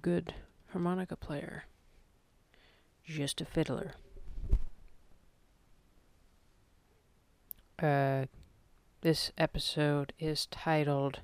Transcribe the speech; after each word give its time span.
Good 0.00 0.34
harmonica 0.72 1.16
player. 1.16 1.64
Just 3.04 3.40
a 3.40 3.44
fiddler. 3.44 3.92
Uh, 7.78 8.26
this 9.02 9.30
episode 9.36 10.12
is 10.18 10.46
titled. 10.46 11.20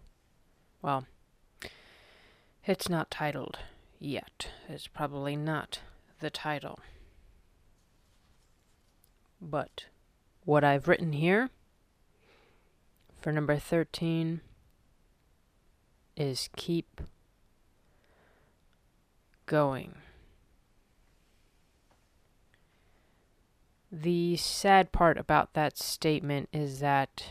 Well, 0.83 1.07
it's 2.65 2.89
not 2.89 3.11
titled 3.11 3.59
yet. 3.99 4.49
It's 4.69 4.87
probably 4.87 5.37
not 5.37 5.81
the 6.21 6.31
title. 6.31 6.79
But 9.41 9.87
what 10.45 10.63
I've 10.63 10.87
written 10.87 11.15
here 11.15 11.49
for 13.21 13.33
number 13.33 13.57
13 13.57 14.43
is 16.17 16.51
keep 16.57 17.01
going. 19.51 19.97
The 23.91 24.37
sad 24.37 24.93
part 24.93 25.19
about 25.19 25.55
that 25.55 25.77
statement 25.77 26.49
is 26.53 26.79
that 26.79 27.25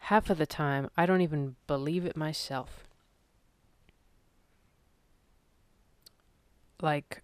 half 0.00 0.28
of 0.28 0.36
the 0.36 0.44
time 0.44 0.90
I 0.98 1.06
don't 1.06 1.22
even 1.22 1.56
believe 1.66 2.04
it 2.04 2.14
myself. 2.14 2.86
Like, 6.82 7.22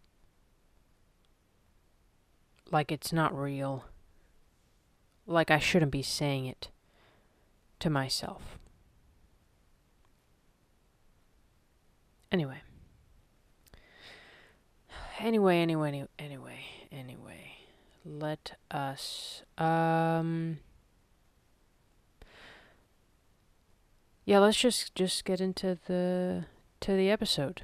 like 2.70 2.90
it's 2.90 3.12
not 3.12 3.38
real. 3.38 3.84
Like 5.26 5.50
I 5.50 5.58
shouldn't 5.58 5.92
be 5.92 6.00
saying 6.00 6.46
it 6.46 6.70
to 7.80 7.90
myself. 7.90 8.58
Anyway. 12.32 12.62
Anyway, 15.18 15.58
anyway, 15.58 16.06
anyway, 16.18 16.60
anyway. 16.92 17.52
Let 18.04 18.58
us 18.70 19.42
um 19.58 20.58
Yeah, 24.26 24.40
let's 24.40 24.56
just 24.56 24.94
just 24.94 25.24
get 25.24 25.40
into 25.40 25.78
the 25.86 26.46
to 26.80 26.92
the 26.92 27.10
episode. 27.10 27.62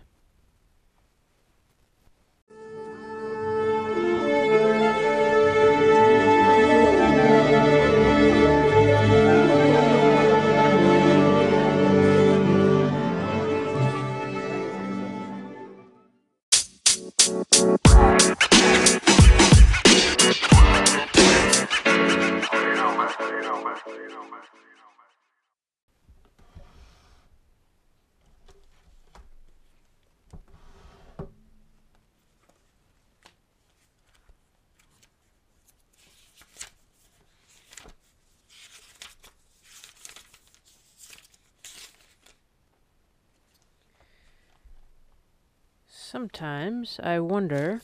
Sometimes 46.43 46.99
I 47.01 47.21
wonder 47.21 47.83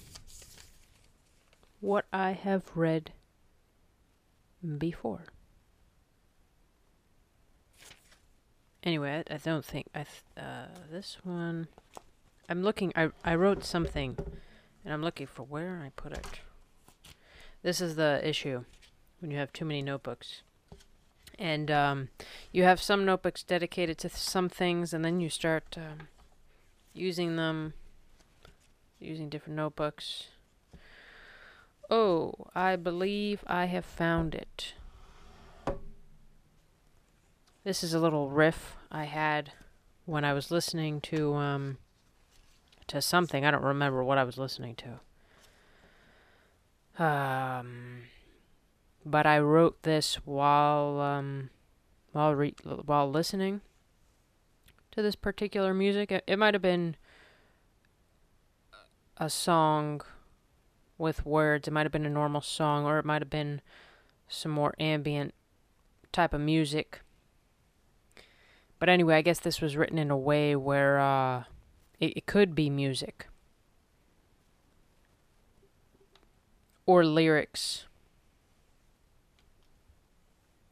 what 1.78 2.06
I 2.12 2.32
have 2.32 2.64
read 2.74 3.12
before. 4.78 5.26
Anyway, 8.82 9.22
I, 9.30 9.34
I 9.34 9.36
don't 9.36 9.64
think 9.64 9.86
I 9.94 9.98
th- 9.98 10.24
uh, 10.36 10.66
this 10.90 11.18
one. 11.22 11.68
I'm 12.48 12.64
looking. 12.64 12.92
I 12.96 13.10
I 13.24 13.36
wrote 13.36 13.62
something, 13.62 14.18
and 14.84 14.92
I'm 14.92 15.02
looking 15.02 15.28
for 15.28 15.44
where 15.44 15.80
I 15.86 15.90
put 15.94 16.10
it. 16.10 16.40
This 17.62 17.80
is 17.80 17.94
the 17.94 18.20
issue 18.28 18.64
when 19.20 19.30
you 19.30 19.36
have 19.38 19.52
too 19.52 19.66
many 19.66 19.82
notebooks, 19.82 20.42
and 21.38 21.70
um, 21.70 22.08
you 22.50 22.64
have 22.64 22.82
some 22.82 23.04
notebooks 23.04 23.44
dedicated 23.44 23.98
to 23.98 24.08
some 24.08 24.48
things, 24.48 24.92
and 24.92 25.04
then 25.04 25.20
you 25.20 25.30
start 25.30 25.78
um, 25.78 26.08
using 26.92 27.36
them 27.36 27.74
using 29.00 29.28
different 29.28 29.56
notebooks. 29.56 30.28
Oh, 31.90 32.34
I 32.54 32.76
believe 32.76 33.42
I 33.46 33.64
have 33.66 33.84
found 33.84 34.34
it. 34.34 34.74
This 37.64 37.82
is 37.82 37.94
a 37.94 37.98
little 37.98 38.30
riff 38.30 38.76
I 38.90 39.04
had 39.04 39.52
when 40.04 40.24
I 40.24 40.32
was 40.32 40.50
listening 40.50 41.00
to 41.02 41.34
um 41.34 41.78
to 42.86 43.02
something. 43.02 43.44
I 43.44 43.50
don't 43.50 43.62
remember 43.62 44.02
what 44.02 44.18
I 44.18 44.24
was 44.24 44.38
listening 44.38 44.76
to. 46.98 47.04
Um 47.04 48.04
but 49.04 49.26
I 49.26 49.38
wrote 49.38 49.82
this 49.82 50.16
while 50.24 51.00
um 51.00 51.50
while 52.12 52.34
re- 52.34 52.54
while 52.84 53.10
listening 53.10 53.60
to 54.92 55.02
this 55.02 55.14
particular 55.14 55.72
music. 55.72 56.10
It, 56.10 56.24
it 56.26 56.38
might 56.38 56.54
have 56.54 56.62
been 56.62 56.96
a 59.18 59.28
song 59.28 60.00
with 60.96 61.26
words. 61.26 61.68
It 61.68 61.72
might 61.72 61.84
have 61.84 61.92
been 61.92 62.06
a 62.06 62.10
normal 62.10 62.40
song, 62.40 62.84
or 62.84 62.98
it 62.98 63.04
might 63.04 63.22
have 63.22 63.30
been 63.30 63.60
some 64.28 64.52
more 64.52 64.74
ambient 64.78 65.34
type 66.12 66.32
of 66.32 66.40
music. 66.40 67.00
But 68.78 68.88
anyway, 68.88 69.16
I 69.16 69.22
guess 69.22 69.40
this 69.40 69.60
was 69.60 69.76
written 69.76 69.98
in 69.98 70.10
a 70.10 70.16
way 70.16 70.54
where 70.54 71.00
uh, 71.00 71.44
it, 71.98 72.16
it 72.16 72.26
could 72.26 72.54
be 72.54 72.70
music 72.70 73.26
or 76.86 77.04
lyrics 77.04 77.86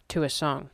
to 0.09 0.23
a 0.23 0.31
song. 0.31 0.71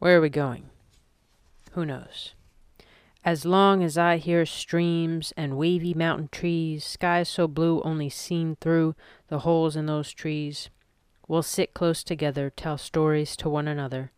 Where 0.00 0.18
are 0.18 0.20
we 0.20 0.30
going? 0.30 0.70
Who 1.72 1.86
knows? 1.86 2.34
As 3.24 3.44
long 3.44 3.84
as 3.84 3.96
I 3.96 4.16
hear 4.16 4.44
streams 4.46 5.32
and 5.36 5.56
wavy 5.56 5.94
mountain 5.94 6.30
trees, 6.32 6.84
skies 6.84 7.28
so 7.28 7.46
blue 7.46 7.82
only 7.82 8.08
seen 8.08 8.56
through 8.60 8.96
the 9.28 9.40
holes 9.40 9.76
in 9.76 9.86
those 9.86 10.10
trees, 10.10 10.70
we'll 11.28 11.42
sit 11.42 11.74
close 11.74 12.02
together, 12.02 12.50
tell 12.50 12.78
stories 12.78 13.36
to 13.36 13.48
one 13.48 13.68
another 13.68 14.10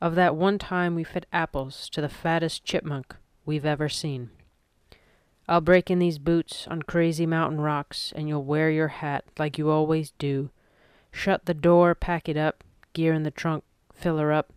of 0.00 0.14
that 0.14 0.36
one 0.36 0.58
time 0.58 0.94
we 0.94 1.04
fed 1.04 1.26
apples 1.32 1.88
to 1.90 2.00
the 2.00 2.08
fattest 2.08 2.64
chipmunk 2.64 3.16
we've 3.44 3.66
ever 3.66 3.88
seen. 3.88 4.30
I'll 5.48 5.60
break 5.60 5.90
in 5.90 5.98
these 5.98 6.18
boots 6.18 6.66
on 6.68 6.82
crazy 6.82 7.26
mountain 7.26 7.60
rocks, 7.60 8.12
and 8.14 8.28
you'll 8.28 8.44
wear 8.44 8.70
your 8.70 8.88
hat 8.88 9.24
like 9.38 9.58
you 9.58 9.70
always 9.70 10.12
do. 10.18 10.50
Shut 11.10 11.46
the 11.46 11.54
door, 11.54 11.94
pack 11.94 12.28
it 12.28 12.36
up, 12.36 12.62
gear 12.92 13.14
in 13.14 13.22
the 13.22 13.30
trunk, 13.30 13.64
fill 13.92 14.18
her 14.18 14.30
up, 14.30 14.52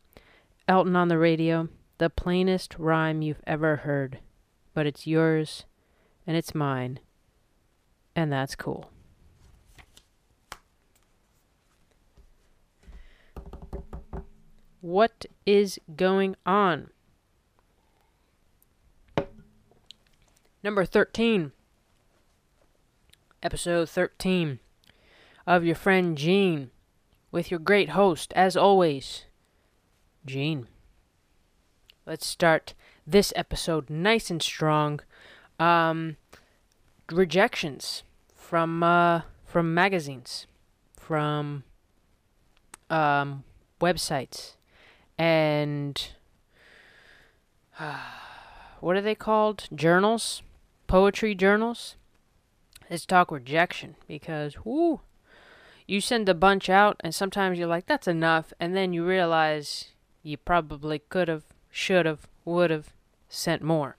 Elton 0.68 0.96
on 0.96 1.08
the 1.08 1.18
radio, 1.18 1.70
the 1.98 2.10
plainest 2.10 2.76
rhyme 2.78 3.22
you've 3.22 3.42
ever 3.46 3.78
heard, 3.78 4.20
but 4.74 4.86
it's 4.86 5.08
yours 5.08 5.66
and 6.26 6.38
it's 6.38 6.56
mine, 6.56 7.00
and 8.16 8.32
that's 8.32 8.56
cool. 8.56 8.90
What 14.82 15.26
is 15.46 15.80
going 15.96 16.36
on? 16.46 16.90
Number 20.64 20.86
13. 20.86 21.52
Episode 23.44 23.90
13 23.90 24.60
of 25.48 25.66
your 25.66 25.76
friend 25.76 26.18
Gene 26.18 26.70
with 27.32 27.50
your 27.50 27.60
great 27.60 27.90
host, 27.90 28.32
as 28.36 28.56
always, 28.56 29.26
Gene. 30.26 30.68
Let's 32.06 32.26
start 32.28 32.74
this 33.08 33.34
episode 33.36 33.90
nice 33.90 34.30
and 34.30 34.42
strong. 34.42 35.02
Um, 35.60 36.18
rejections 37.12 38.04
from 38.36 38.84
uh, 38.84 39.22
from 39.46 39.74
magazines, 39.74 40.48
from 40.96 41.64
um, 42.90 43.44
websites, 43.80 44.56
and 45.18 46.10
uh, 47.80 47.98
what 48.80 48.96
are 48.96 49.02
they 49.02 49.16
called? 49.16 49.68
Journals, 49.74 50.44
poetry 50.88 51.34
journals. 51.36 51.96
Let's 52.90 53.06
talk 53.06 53.32
rejection 53.32 53.96
because, 54.08 54.56
whoo, 54.66 55.00
you 55.88 56.02
send 56.02 56.28
a 56.28 56.34
bunch 56.34 56.70
out, 56.70 56.98
and 57.00 57.16
sometimes 57.16 57.58
you're 57.58 57.68
like, 57.68 57.86
that's 57.86 58.08
enough, 58.08 58.54
and 58.60 58.76
then 58.76 58.92
you 58.92 59.06
realize 59.06 59.92
you 60.24 60.38
probably 60.38 61.00
could 61.00 61.28
have, 61.28 61.44
should 61.72 62.06
have, 62.06 62.28
would 62.46 62.70
have 62.70 62.94
sent 63.30 63.62
more. 63.62 63.98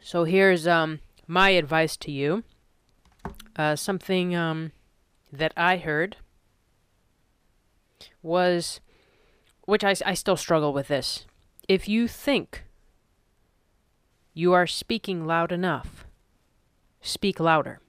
So 0.00 0.24
here's 0.24 0.66
um 0.66 1.00
my 1.26 1.50
advice 1.50 1.96
to 1.96 2.12
you. 2.12 2.44
Uh, 3.56 3.74
something 3.74 4.36
um 4.36 4.72
that 5.32 5.52
I 5.56 5.78
heard 5.78 6.16
was, 8.22 8.80
which 9.64 9.82
I, 9.82 9.94
I 10.04 10.14
still 10.14 10.36
struggle 10.36 10.72
with 10.72 10.88
this. 10.88 11.26
If 11.68 11.88
you 11.88 12.06
think 12.06 12.64
you 14.34 14.52
are 14.52 14.66
speaking 14.66 15.26
loud 15.26 15.52
enough, 15.52 16.04
speak 17.00 17.40
louder. 17.40 17.80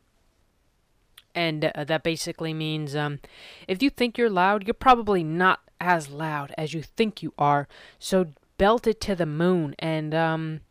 And 1.35 1.65
uh, 1.65 1.83
that 1.83 2.01
basically 2.01 2.53
means 2.53 2.95
um, 2.95 3.19
if 3.67 3.83
you 3.83 3.89
think 3.89 4.17
you're 4.17 4.29
loud, 4.29 4.65
you're 4.65 4.73
probably 4.73 5.23
not 5.23 5.59
as 5.81 6.09
loud 6.09 6.53
as 6.57 6.73
you 6.73 6.81
think 6.81 7.21
you 7.21 7.33
are. 7.37 7.67
So 7.99 8.27
belt 8.57 8.87
it 8.87 9.01
to 9.01 9.15
the 9.15 9.25
moon. 9.25 9.75
And 9.77 10.15
um, 10.15 10.61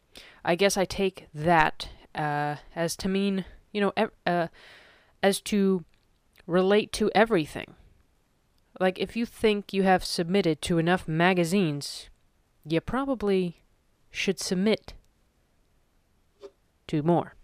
I 0.44 0.54
guess 0.54 0.76
I 0.76 0.86
take 0.86 1.26
that 1.34 1.90
uh, 2.14 2.56
as 2.74 2.96
to 2.96 3.08
mean, 3.08 3.44
you 3.72 3.80
know, 3.82 3.92
ev- 3.96 4.10
uh, 4.26 4.48
as 5.22 5.40
to 5.42 5.84
relate 6.46 6.92
to 6.92 7.10
everything. 7.14 7.74
Like, 8.80 8.98
if 8.98 9.14
you 9.16 9.24
think 9.24 9.72
you 9.72 9.84
have 9.84 10.04
submitted 10.04 10.60
to 10.62 10.78
enough 10.78 11.06
magazines, 11.06 12.08
you 12.66 12.80
probably 12.80 13.62
should 14.10 14.40
submit 14.40 14.94
to 16.88 17.02
more. 17.02 17.34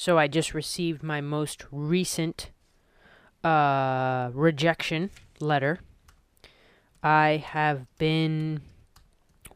So 0.00 0.16
I 0.16 0.28
just 0.28 0.54
received 0.54 1.02
my 1.02 1.20
most 1.20 1.64
recent 1.72 2.50
uh, 3.42 4.30
rejection 4.32 5.10
letter. 5.40 5.80
I 7.02 7.42
have 7.44 7.84
been, 7.98 8.60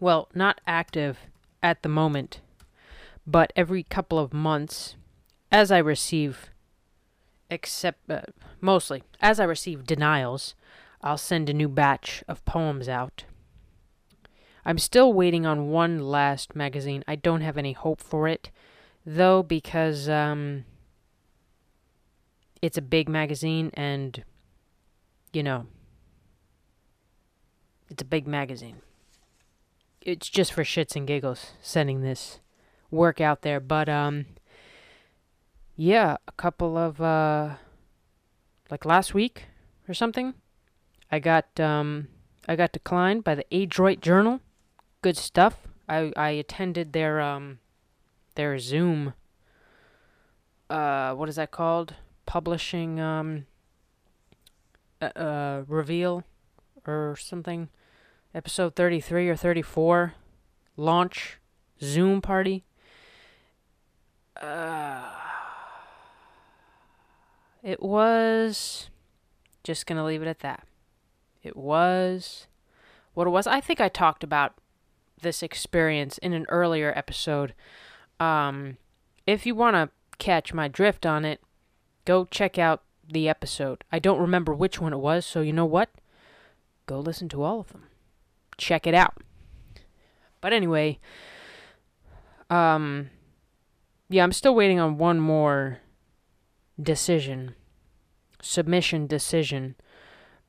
well, 0.01 0.29
not 0.35 0.61
active 0.67 1.17
at 1.63 1.85
the 1.85 1.89
moment, 1.89 2.41
but 3.25 3.53
every 3.55 3.85
couple 3.85 4.19
of 4.19 4.33
months, 4.33 4.97
as 5.53 5.71
I 5.71 5.79
receive, 5.79 6.51
except 7.49 8.11
uh, 8.11 8.23
mostly 8.61 9.05
as 9.21 9.39
I 9.39 9.45
receive 9.45 9.87
denials, 9.87 10.57
I'll 11.03 11.19
send 11.19 11.51
a 11.51 11.55
new 11.55 11.69
batch 11.69 12.25
of 12.27 12.45
poems 12.45 12.89
out. 12.89 13.27
I'm 14.65 14.79
still 14.79 15.13
waiting 15.13 15.47
on 15.47 15.71
one 15.71 16.01
last 16.01 16.57
magazine. 16.57 17.05
I 17.07 17.15
don't 17.15 17.43
have 17.43 17.57
any 17.57 17.75
hope 17.75 18.01
for 18.01 18.27
it, 18.27 18.51
though, 19.05 19.43
because 19.43 20.09
um, 20.09 20.65
it's 22.61 22.79
a 22.79 22.83
big 22.83 23.09
magazine 23.09 23.71
and, 23.75 24.25
you 25.33 25.43
know, 25.43 25.67
it's 27.91 28.03
a 28.03 28.07
big 28.07 28.27
magazine. 28.27 28.77
It's 30.01 30.29
just 30.29 30.53
for 30.53 30.65
shits 30.65 30.97
and 30.97 31.07
giggles 31.07 31.53
sending 31.61 32.03
this 32.03 32.41
work 32.91 33.21
out 33.21 33.43
there, 33.43 33.61
but 33.61 33.89
um, 33.89 34.27
yeah, 35.77 36.17
a 36.27 36.33
couple 36.33 36.77
of 36.77 37.01
uh, 37.01 37.57
like 38.71 38.85
last 38.85 39.15
week 39.15 39.45
or 39.89 39.95
something, 39.95 40.35
I 41.11 41.19
got 41.19 41.61
um, 41.61 42.09
I 42.49 42.57
got 42.57 42.73
declined 42.73 43.23
by 43.23 43.35
the 43.37 43.47
Adroit 43.53 44.01
Journal 44.01 44.41
good 45.03 45.17
stuff. 45.17 45.59
I 45.89 46.13
I 46.17 46.31
attended 46.31 46.93
their 46.93 47.21
um 47.21 47.59
their 48.35 48.59
Zoom 48.59 49.15
uh 50.71 51.13
what 51.15 51.29
is 51.29 51.37
that 51.37 51.51
called? 51.51 51.95
Publishing 52.27 53.01
um 53.01 53.47
uh, 55.01 55.07
uh 55.17 55.65
reveal 55.67 56.25
or 56.87 57.17
something. 57.19 57.69
Episode 58.35 58.75
33 58.75 59.29
or 59.29 59.37
34 59.37 60.15
launch 60.77 61.39
Zoom 61.81 62.21
party. 62.21 62.65
Uh 64.41 65.11
it 67.63 67.81
was 67.81 68.91
just 69.63 69.87
going 69.87 69.97
to 69.97 70.05
leave 70.05 70.23
it 70.23 70.29
at 70.29 70.41
that. 70.41 70.67
It 71.43 71.57
was 71.57 72.49
what 73.15 73.27
it 73.27 73.31
was. 73.31 73.47
I 73.47 73.61
think 73.61 73.81
I 73.81 73.89
talked 73.89 74.25
about 74.25 74.55
this 75.21 75.43
experience 75.43 76.19
in 76.19 76.33
an 76.33 76.47
earlier 76.49 76.93
episode. 76.97 77.55
Um, 78.21 78.77
if 79.27 79.47
you 79.47 79.55
want 79.55 79.75
to 79.77 79.91
catch 80.19 80.55
my 80.55 80.69
drift 80.69 81.07
on 81.07 81.25
it, 81.25 81.41
go 82.05 82.25
check 82.25 82.59
out 82.59 82.83
the 83.09 83.29
episode. 83.29 83.85
I 83.91 83.99
don't 83.99 84.21
remember 84.21 84.55
which 84.55 84.81
one 84.81 84.93
it 84.93 84.99
was, 84.99 85.27
so 85.27 85.41
you 85.41 85.53
know 85.53 85.67
what? 85.67 85.91
Go 86.87 87.01
listen 87.01 87.29
to 87.31 87.43
all 87.43 87.61
of 87.61 87.73
them. 87.73 87.85
Check 88.57 88.87
it 88.87 88.95
out. 88.95 89.15
But 90.41 90.53
anyway, 90.53 90.99
um, 92.51 93.11
yeah, 94.09 94.23
I'm 94.23 94.33
still 94.33 94.55
waiting 94.55 94.81
on 94.81 94.99
one 94.99 95.21
more 95.21 95.79
decision, 96.81 97.55
submission 98.41 99.07
decision. 99.07 99.77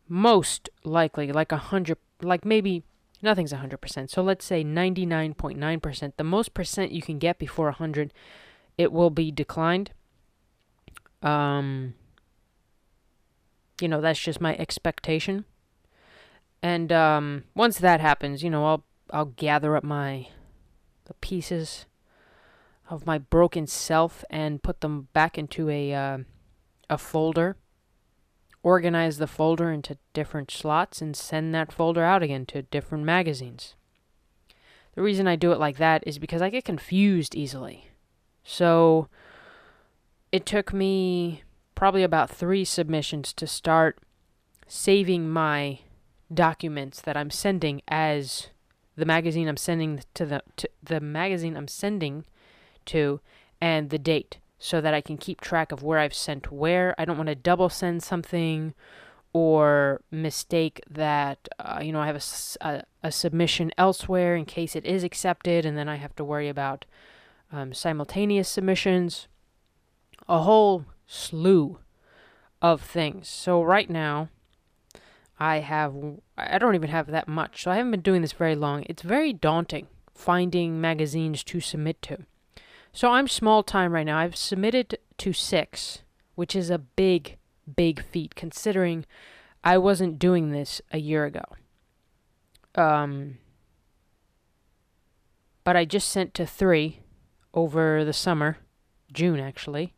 Most 0.08 0.70
likely, 0.84 1.32
like 1.32 1.52
a 1.52 1.58
hundred, 1.58 1.98
like 2.22 2.44
maybe 2.44 2.84
Nothing's 3.24 3.54
100%. 3.54 4.10
So 4.10 4.22
let's 4.22 4.44
say 4.44 4.66
99.9%. 4.66 6.14
The 6.18 6.24
most 6.26 6.54
percent 6.54 6.92
you 6.92 7.02
can 7.02 7.18
get 7.20 7.40
before 7.40 7.68
100, 7.68 8.14
it 8.78 8.92
will 8.92 9.10
be 9.10 9.32
declined. 9.32 9.92
Um, 11.22 11.94
you 13.80 13.88
know, 13.88 14.02
that's 14.02 14.20
just 14.20 14.42
my 14.42 14.58
expectation. 14.58 15.46
And 16.62 16.92
um, 16.92 17.46
once 17.56 17.80
that 17.80 18.02
happens, 18.02 18.44
you 18.44 18.50
know, 18.50 18.66
I'll 18.66 18.84
I'll 19.10 19.26
gather 19.26 19.76
up 19.76 19.84
my 19.84 20.28
the 21.06 21.14
pieces 21.16 21.86
of 22.90 23.06
my 23.06 23.18
broken 23.18 23.68
self 23.68 24.24
and 24.30 24.64
put 24.64 24.82
them 24.82 25.08
back 25.14 25.38
into 25.38 25.70
a 25.70 25.94
uh, 25.94 26.18
a 26.90 26.98
folder 26.98 27.56
organize 28.64 29.18
the 29.18 29.28
folder 29.28 29.72
into 29.72 29.98
different 30.14 30.50
slots 30.50 31.02
and 31.02 31.16
send 31.16 31.54
that 31.54 31.72
folder 31.72 32.04
out 32.04 32.24
again 32.24 32.46
to 32.48 32.62
different 32.64 33.04
magazines. 33.04 33.76
The 34.96 35.02
reason 35.02 35.28
I 35.28 35.36
do 35.36 35.52
it 35.52 35.60
like 35.60 35.78
that 35.78 36.04
is 36.08 36.18
because 36.18 36.42
I 36.42 36.50
get 36.50 36.66
confused 36.66 37.36
easily. 37.36 37.90
So 38.44 39.10
it 40.32 40.46
took 40.46 40.74
me 40.74 41.44
probably 41.76 42.04
about 42.04 42.30
three 42.30 42.64
submissions 42.64 43.34
to 43.34 43.48
start 43.48 44.00
saving 44.68 45.30
my 45.30 45.80
documents 46.34 47.02
that 47.02 47.18
I'm 47.18 47.30
sending 47.30 47.82
as 47.88 48.48
the 48.96 49.06
magazine 49.06 49.48
I'm 49.48 49.58
sending 49.58 50.02
to 50.14 50.26
the 50.26 50.44
to 50.58 50.70
the 50.82 51.00
magazine 51.00 51.58
I'm 51.58 51.68
sending 51.68 52.26
to 52.86 53.20
and 53.60 53.90
the 53.90 54.00
date 54.00 54.38
so 54.64 54.80
that 54.80 54.94
I 54.94 55.02
can 55.02 55.18
keep 55.18 55.42
track 55.42 55.74
of 55.74 55.84
where 55.84 56.00
I've 56.00 56.14
sent 56.14 56.50
where. 56.50 56.96
I 56.98 57.04
don't 57.04 57.18
want 57.18 57.28
to 57.28 57.36
double 57.36 57.68
send 57.68 58.02
something 58.02 58.74
or 59.34 60.00
mistake 60.10 60.82
that 60.90 61.50
uh, 61.60 61.82
you 61.84 61.92
know 61.92 62.00
I 62.00 62.08
have 62.08 62.16
a, 62.16 62.66
a, 62.66 62.84
a, 63.04 63.12
submission 63.12 63.74
elsewhere 63.78 64.38
in 64.38 64.46
case 64.46 64.74
it 64.78 64.86
is 64.86 65.04
accepted, 65.04 65.66
and 65.66 65.78
then 65.78 65.90
I 65.90 65.98
have 65.98 66.16
to 66.16 66.24
worry 66.24 66.48
about 66.48 66.86
um, 67.52 67.74
simultaneous 67.74 68.48
submissions. 68.48 69.28
A 70.30 70.44
whole 70.44 70.86
slew 71.08 71.80
of 72.62 72.82
things. 72.82 73.28
So 73.28 73.62
right 73.62 73.90
now, 73.90 74.30
I 75.38 75.58
have 75.58 75.94
I 76.38 76.58
don't 76.58 76.76
even 76.76 76.90
have 76.90 77.08
that 77.08 77.28
much. 77.28 77.64
So 77.64 77.72
I 77.72 77.76
haven't 77.76 77.92
been 77.92 78.00
doing 78.00 78.22
this 78.22 78.32
very 78.32 78.56
long. 78.56 78.86
It's 78.88 79.02
very 79.02 79.34
daunting 79.34 79.88
finding 80.16 80.80
magazines 80.80 81.44
to 81.44 81.60
submit 81.60 82.02
to. 82.04 82.20
So 82.94 83.12
I'm 83.12 83.28
small 83.28 83.64
time 83.64 83.92
right 83.92 84.06
now. 84.06 84.20
I've 84.20 84.36
submitted 84.36 85.00
to 85.18 85.34
six, 85.34 86.04
which 86.36 86.56
is 86.56 86.70
a 86.70 86.78
big, 86.78 87.38
big 87.76 88.04
feat 88.04 88.36
considering 88.36 89.06
I 89.64 89.80
wasn't 89.80 90.20
doing 90.20 90.52
this 90.52 90.80
a 90.92 91.00
year 91.00 91.26
ago. 91.26 91.44
Um, 92.76 93.40
but 95.64 95.76
I 95.76 95.86
just 95.86 96.10
sent 96.10 96.36
to 96.36 96.46
three 96.46 97.00
over 97.54 98.06
the 98.06 98.14
summer, 98.14 98.58
June 99.12 99.40
actually, 99.40 99.96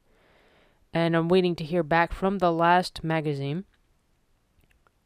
and 0.93 1.17
I'm 1.17 1.27
waiting 1.27 1.55
to 1.57 1.65
hear 1.65 1.83
back 1.83 2.13
from 2.13 2.37
the 2.37 2.51
last 2.51 3.03
magazine. 3.03 3.65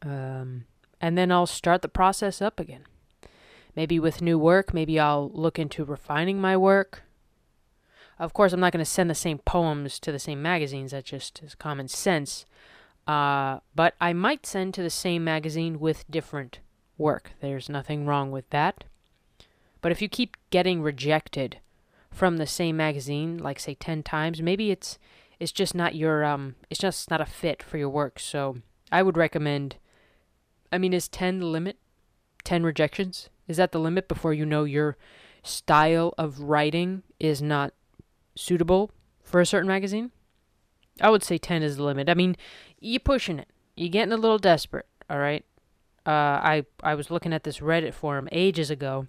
Um, 0.03 0.65
and 1.01 1.17
then 1.17 1.31
I'll 1.31 1.47
start 1.47 1.81
the 1.81 1.87
process 1.87 2.39
up 2.39 2.59
again. 2.59 2.83
Maybe 3.75 3.99
with 3.99 4.21
new 4.21 4.37
work, 4.37 4.73
maybe 4.73 4.99
I'll 4.99 5.31
look 5.31 5.57
into 5.57 5.83
refining 5.83 6.39
my 6.39 6.55
work 6.55 7.03
of 8.19 8.33
course, 8.33 8.51
I'm 8.51 8.59
not 8.59 8.73
going 8.73 8.83
to 8.83 8.89
send 8.89 9.09
the 9.09 9.15
same 9.15 9.37
poems 9.39 9.99
to 9.99 10.11
the 10.11 10.19
same 10.19 10.41
magazines. 10.41 10.91
That 10.91 11.05
just 11.05 11.41
is 11.41 11.55
common 11.55 11.87
sense. 11.87 12.45
Uh, 13.07 13.59
but 13.75 13.95
I 13.99 14.13
might 14.13 14.45
send 14.45 14.73
to 14.73 14.83
the 14.83 14.89
same 14.89 15.23
magazine 15.23 15.79
with 15.79 16.09
different 16.11 16.59
work. 16.97 17.31
There's 17.39 17.69
nothing 17.69 18.05
wrong 18.05 18.29
with 18.29 18.49
that. 18.49 18.83
But 19.81 19.91
if 19.91 20.01
you 20.01 20.09
keep 20.09 20.37
getting 20.49 20.81
rejected 20.81 21.59
from 22.11 22.37
the 22.37 22.45
same 22.45 22.75
magazine, 22.77 23.37
like 23.37 23.59
say 23.59 23.73
10 23.73 24.03
times, 24.03 24.41
maybe 24.41 24.71
it's 24.71 24.99
it's 25.39 25.53
just 25.53 25.73
not 25.73 25.95
your 25.95 26.25
um 26.25 26.55
it's 26.69 26.81
just 26.81 27.09
not 27.09 27.21
a 27.21 27.25
fit 27.25 27.63
for 27.63 27.77
your 27.77 27.89
work. 27.89 28.19
So, 28.19 28.57
I 28.91 29.01
would 29.01 29.15
recommend 29.15 29.77
I 30.71 30.77
mean, 30.77 30.93
is 30.93 31.07
10 31.07 31.39
the 31.39 31.45
limit? 31.45 31.77
10 32.43 32.63
rejections? 32.63 33.29
Is 33.47 33.57
that 33.57 33.71
the 33.71 33.79
limit 33.79 34.07
before 34.07 34.33
you 34.33 34.45
know 34.45 34.65
your 34.65 34.97
style 35.41 36.13
of 36.17 36.41
writing 36.41 37.03
is 37.19 37.41
not 37.41 37.73
suitable 38.39 38.91
for 39.23 39.39
a 39.39 39.45
certain 39.45 39.67
magazine? 39.67 40.11
I 41.01 41.09
would 41.09 41.23
say 41.23 41.37
10 41.37 41.63
is 41.63 41.77
the 41.77 41.83
limit. 41.83 42.09
I 42.09 42.13
mean, 42.13 42.35
you're 42.79 42.99
pushing 42.99 43.39
it. 43.39 43.47
You're 43.75 43.89
getting 43.89 44.13
a 44.13 44.17
little 44.17 44.37
desperate, 44.37 44.87
all 45.09 45.19
right? 45.19 45.45
Uh, 46.05 46.09
I, 46.09 46.65
I 46.83 46.95
was 46.95 47.11
looking 47.11 47.33
at 47.33 47.43
this 47.43 47.59
Reddit 47.59 47.93
forum 47.93 48.27
ages 48.31 48.69
ago 48.69 49.07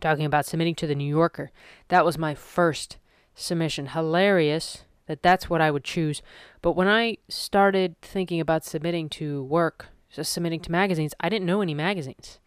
talking 0.00 0.24
about 0.24 0.46
submitting 0.46 0.74
to 0.76 0.86
the 0.86 0.94
New 0.94 1.08
Yorker. 1.08 1.50
That 1.88 2.04
was 2.04 2.16
my 2.16 2.34
first 2.34 2.96
submission. 3.34 3.88
Hilarious 3.88 4.84
that 5.10 5.24
that's 5.24 5.50
what 5.50 5.60
I 5.60 5.72
would 5.72 5.82
choose. 5.82 6.22
But 6.62 6.76
when 6.76 6.86
I 6.86 7.16
started 7.28 8.00
thinking 8.00 8.40
about 8.40 8.64
submitting 8.64 9.08
to 9.08 9.42
work, 9.42 9.88
just 10.08 10.32
submitting 10.32 10.60
to 10.60 10.70
magazines, 10.70 11.14
I 11.18 11.28
didn't 11.28 11.46
know 11.46 11.62
any 11.62 11.74
magazines. 11.74 12.38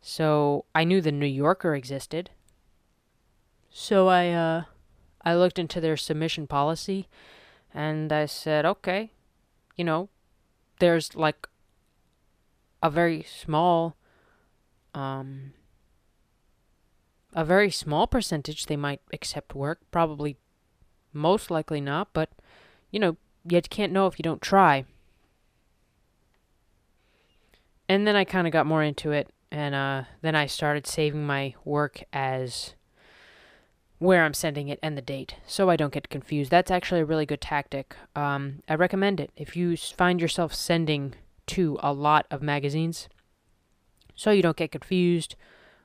So 0.00 0.64
I 0.74 0.84
knew 0.84 1.02
the 1.02 1.12
New 1.12 1.26
Yorker 1.26 1.74
existed. 1.74 2.30
So 3.68 4.08
I 4.08 4.30
uh 4.30 4.62
I 5.24 5.34
looked 5.34 5.58
into 5.58 5.80
their 5.80 5.96
submission 5.96 6.46
policy 6.46 7.08
and 7.72 8.12
I 8.12 8.26
said, 8.26 8.64
okay, 8.64 9.12
you 9.76 9.84
know, 9.84 10.08
there's 10.78 11.14
like 11.14 11.48
a 12.82 12.90
very 12.90 13.22
small 13.22 13.96
um 14.94 15.52
a 17.34 17.44
very 17.44 17.70
small 17.70 18.06
percentage 18.06 18.66
they 18.66 18.76
might 18.76 19.00
accept 19.12 19.54
work, 19.54 19.80
probably 19.90 20.36
most 21.12 21.50
likely 21.50 21.80
not, 21.80 22.08
but 22.12 22.30
you 22.90 22.98
know, 22.98 23.16
you 23.48 23.60
can't 23.62 23.92
know 23.92 24.06
if 24.06 24.18
you 24.18 24.22
don't 24.22 24.42
try. 24.42 24.84
And 27.88 28.06
then 28.06 28.16
I 28.16 28.24
kind 28.24 28.46
of 28.46 28.52
got 28.52 28.66
more 28.66 28.82
into 28.82 29.12
it 29.12 29.30
and 29.50 29.74
uh, 29.74 30.04
then 30.22 30.34
I 30.34 30.46
started 30.46 30.86
saving 30.86 31.26
my 31.26 31.54
work 31.64 32.02
as 32.12 32.74
where 34.02 34.24
I'm 34.24 34.34
sending 34.34 34.68
it 34.68 34.80
and 34.82 34.98
the 34.98 35.02
date, 35.02 35.36
so 35.46 35.70
I 35.70 35.76
don't 35.76 35.92
get 35.92 36.08
confused. 36.08 36.50
That's 36.50 36.72
actually 36.72 37.00
a 37.00 37.04
really 37.04 37.24
good 37.24 37.40
tactic. 37.40 37.94
Um, 38.16 38.58
I 38.68 38.74
recommend 38.74 39.20
it 39.20 39.30
if 39.36 39.56
you 39.56 39.76
find 39.76 40.20
yourself 40.20 40.52
sending 40.52 41.14
to 41.46 41.78
a 41.80 41.92
lot 41.92 42.26
of 42.28 42.42
magazines, 42.42 43.08
so 44.16 44.32
you 44.32 44.42
don't 44.42 44.56
get 44.56 44.72
confused 44.72 45.36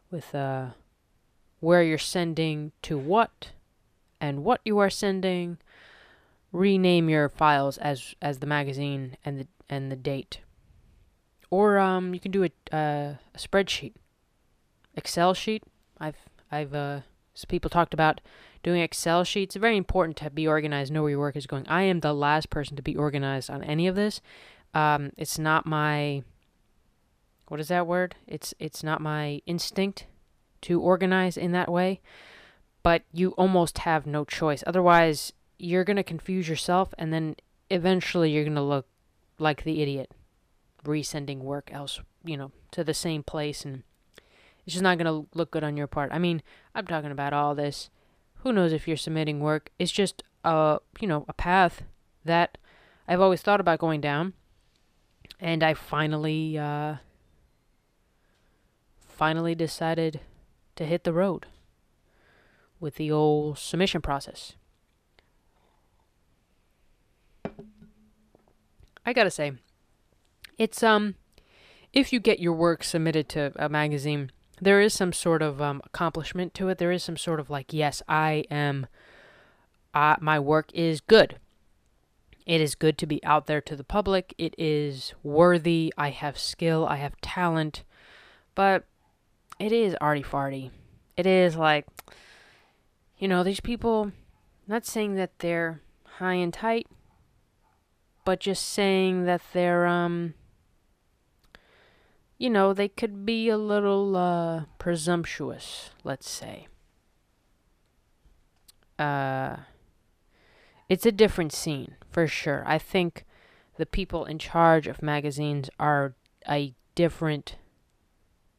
with 0.10 0.34
uh, 0.34 0.70
where 1.60 1.84
you're 1.84 2.00
sending 2.00 2.72
to 2.82 2.98
what 2.98 3.52
and 4.20 4.44
what 4.44 4.62
you 4.66 4.80
are 4.80 4.90
sending. 4.90 5.60
Rename 6.52 7.10
your 7.10 7.30
files 7.30 7.78
as 7.78 8.16
as 8.22 8.40
the 8.40 8.48
magazine 8.48 9.16
and 9.24 9.42
the 9.42 9.48
and 9.70 9.92
the 9.92 9.96
date. 9.96 10.40
Or 11.52 11.78
um, 11.78 12.14
you 12.14 12.20
can 12.20 12.32
do 12.32 12.44
a, 12.44 12.76
uh, 12.76 13.16
a 13.34 13.38
spreadsheet, 13.38 13.94
Excel 14.96 15.36
sheet. 15.36 15.64
I've 16.00 16.18
I've 16.52 16.74
uh, 16.74 17.02
people 17.46 17.70
talked 17.70 17.94
about 17.94 18.22
doing 18.64 18.82
Excel 18.82 19.24
sheets. 19.24 19.56
Very 19.56 19.78
important 19.78 20.18
to 20.18 20.30
be 20.30 20.48
organized, 20.48 20.92
know 20.92 21.04
where 21.04 21.12
your 21.12 21.20
work 21.20 21.36
is 21.36 21.48
going. 21.48 21.68
I 21.68 21.84
am 21.84 22.00
the 22.00 22.14
last 22.14 22.50
person 22.50 22.76
to 22.76 22.82
be 22.82 22.96
organized 22.96 23.50
on 23.50 23.64
any 23.64 23.88
of 23.88 23.96
this. 23.96 24.22
Um, 24.74 25.12
it's 25.18 25.38
not 25.38 25.66
my 25.66 26.24
what 27.48 27.60
is 27.60 27.70
that 27.70 27.88
word? 27.88 28.16
It's 28.28 28.54
it's 28.60 28.84
not 28.84 29.02
my 29.02 29.42
instinct 29.46 30.06
to 30.62 30.82
organize 30.82 31.38
in 31.38 31.52
that 31.54 31.72
way, 31.72 32.02
but 32.84 33.04
you 33.14 33.32
almost 33.32 33.80
have 33.80 34.06
no 34.06 34.26
choice. 34.26 34.64
Otherwise, 34.68 35.32
you're 35.58 35.84
going 35.84 35.98
to 35.98 36.04
confuse 36.04 36.50
yourself 36.50 36.94
and 36.98 37.14
then 37.14 37.36
eventually 37.70 38.32
you're 38.32 38.44
going 38.44 38.56
to 38.56 38.62
look 38.62 38.88
like 39.40 39.64
the 39.64 39.82
idiot 39.82 40.12
resending 40.84 41.40
work 41.40 41.70
else, 41.72 42.00
you 42.24 42.38
know, 42.38 42.52
to 42.72 42.84
the 42.84 42.94
same 42.94 43.24
place 43.24 43.66
and 43.66 43.84
it's 44.66 44.74
just 44.74 44.84
not 44.84 44.98
going 44.98 45.06
to 45.06 45.30
look 45.34 45.52
good 45.52 45.64
on 45.64 45.78
your 45.78 45.88
part. 45.88 46.12
I 46.12 46.20
mean, 46.20 46.42
I'm 46.78 46.86
talking 46.86 47.12
about 47.12 47.34
all 47.34 47.56
this. 47.56 47.90
Who 48.44 48.54
knows 48.54 48.72
if 48.72 48.88
you're 48.88 48.98
submitting 48.98 49.40
work? 49.40 49.72
It's 49.80 49.92
just 49.92 50.24
a, 50.44 50.78
you 51.00 51.08
know, 51.08 51.26
a 51.28 51.34
path 51.34 51.82
that 52.24 52.60
I've 53.08 53.20
always 53.20 53.42
thought 53.42 53.60
about 53.60 53.80
going 53.80 54.00
down 54.00 54.34
and 55.40 55.64
I 55.64 55.74
finally 55.74 56.58
uh 56.58 56.98
finally 59.00 59.56
decided 59.56 60.20
to 60.76 60.86
hit 60.86 61.04
the 61.04 61.14
road 61.14 61.48
with 62.80 62.96
the 62.96 63.12
old 63.12 63.58
submission 63.58 64.02
process. 64.02 64.54
I 69.04 69.14
got 69.14 69.24
to 69.24 69.32
say, 69.32 69.54
it's 70.60 70.84
um 70.84 71.16
if 71.92 72.14
you 72.14 72.20
get 72.20 72.40
your 72.40 72.54
work 72.54 72.84
submitted 72.84 73.30
to 73.30 73.52
a 73.56 73.68
magazine, 73.68 74.32
there 74.62 74.82
is 74.82 74.94
some 74.94 75.14
sort 75.14 75.42
of 75.42 75.62
um, 75.62 75.82
accomplishment 75.86 76.54
to 76.56 76.70
it. 76.70 76.78
There 76.78 76.92
is 76.92 77.04
some 77.04 77.18
sort 77.18 77.40
of 77.40 77.50
like, 77.50 77.74
yes, 77.74 78.02
I 78.08 78.46
am. 78.50 78.88
Uh, 79.94 80.16
my 80.20 80.40
work 80.40 80.72
is 80.74 81.02
good. 81.02 81.38
It 82.46 82.62
is 82.62 82.76
good 82.76 82.98
to 83.00 83.06
be 83.06 83.24
out 83.24 83.48
there 83.48 83.62
to 83.62 83.76
the 83.76 83.84
public. 83.84 84.34
It 84.38 84.56
is 84.58 85.14
worthy. 85.22 85.94
I 85.98 86.10
have 86.10 86.40
skill. 86.40 86.88
I 86.88 86.98
have 86.98 87.20
talent. 87.22 87.84
But 88.56 88.86
it 89.60 89.72
is 89.72 89.96
arty 90.00 90.24
farty. 90.24 90.72
It 91.16 91.26
is 91.26 91.56
like, 91.56 91.86
you 93.18 93.28
know, 93.28 93.44
these 93.44 93.60
people, 93.60 94.12
not 94.68 94.86
saying 94.86 95.16
that 95.16 95.40
they're 95.40 95.82
high 96.20 96.36
and 96.36 96.54
tight, 96.54 96.88
but 98.24 98.40
just 98.40 98.66
saying 98.66 99.26
that 99.26 99.42
they're, 99.54 99.86
um, 99.86 100.34
you 102.38 102.50
know, 102.50 102.74
they 102.74 102.88
could 102.88 103.26
be 103.26 103.50
a 103.50 103.58
little 103.58 104.16
uh, 104.16 104.66
presumptuous, 104.78 105.90
let's 106.04 106.30
say. 106.30 106.68
Uh, 109.00 109.58
it's 110.90 111.06
a 111.06 111.12
different 111.12 111.52
scene, 111.52 111.96
for 112.12 112.28
sure. 112.28 112.64
I 112.66 112.78
think 112.78 113.26
the 113.78 113.86
people 113.86 114.26
in 114.26 114.40
charge 114.40 114.88
of 114.88 115.02
magazines 115.02 115.70
are 115.80 116.16
a 116.48 116.74
different 116.96 117.56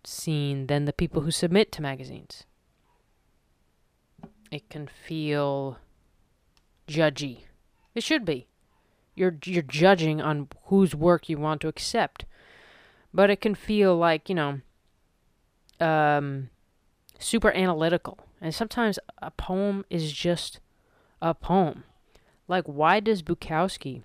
scene 0.05 0.67
than 0.67 0.85
the 0.85 0.93
people 0.93 1.23
who 1.23 1.31
submit 1.31 1.73
to 1.73 1.83
magazines. 1.83 2.45
It 4.51 4.69
can 4.71 4.87
feel 4.87 5.79
judgy. 6.87 7.45
It 7.95 8.03
should 8.03 8.25
be. 8.25 8.47
You're 9.15 9.37
you're 9.45 9.63
judging 9.63 10.21
on 10.21 10.49
whose 10.67 10.95
work 10.95 11.29
you 11.29 11.39
want 11.39 11.61
to 11.63 11.69
accept 11.69 12.25
but 13.13 13.31
it 13.31 13.41
can 13.41 13.55
feel 13.55 13.97
like 13.97 14.29
you 14.29 14.35
know 14.35 14.61
um, 15.81 16.51
super 17.19 17.53
analytical. 17.53 18.19
And 18.41 18.55
sometimes 18.55 19.01
a 19.21 19.33
poem 19.33 19.85
is 19.91 20.13
just 20.13 20.61
a 21.21 21.35
poem. 21.35 21.85
Like 22.47 22.65
why 22.67 23.01
does 23.01 23.23
bukowski 23.23 24.03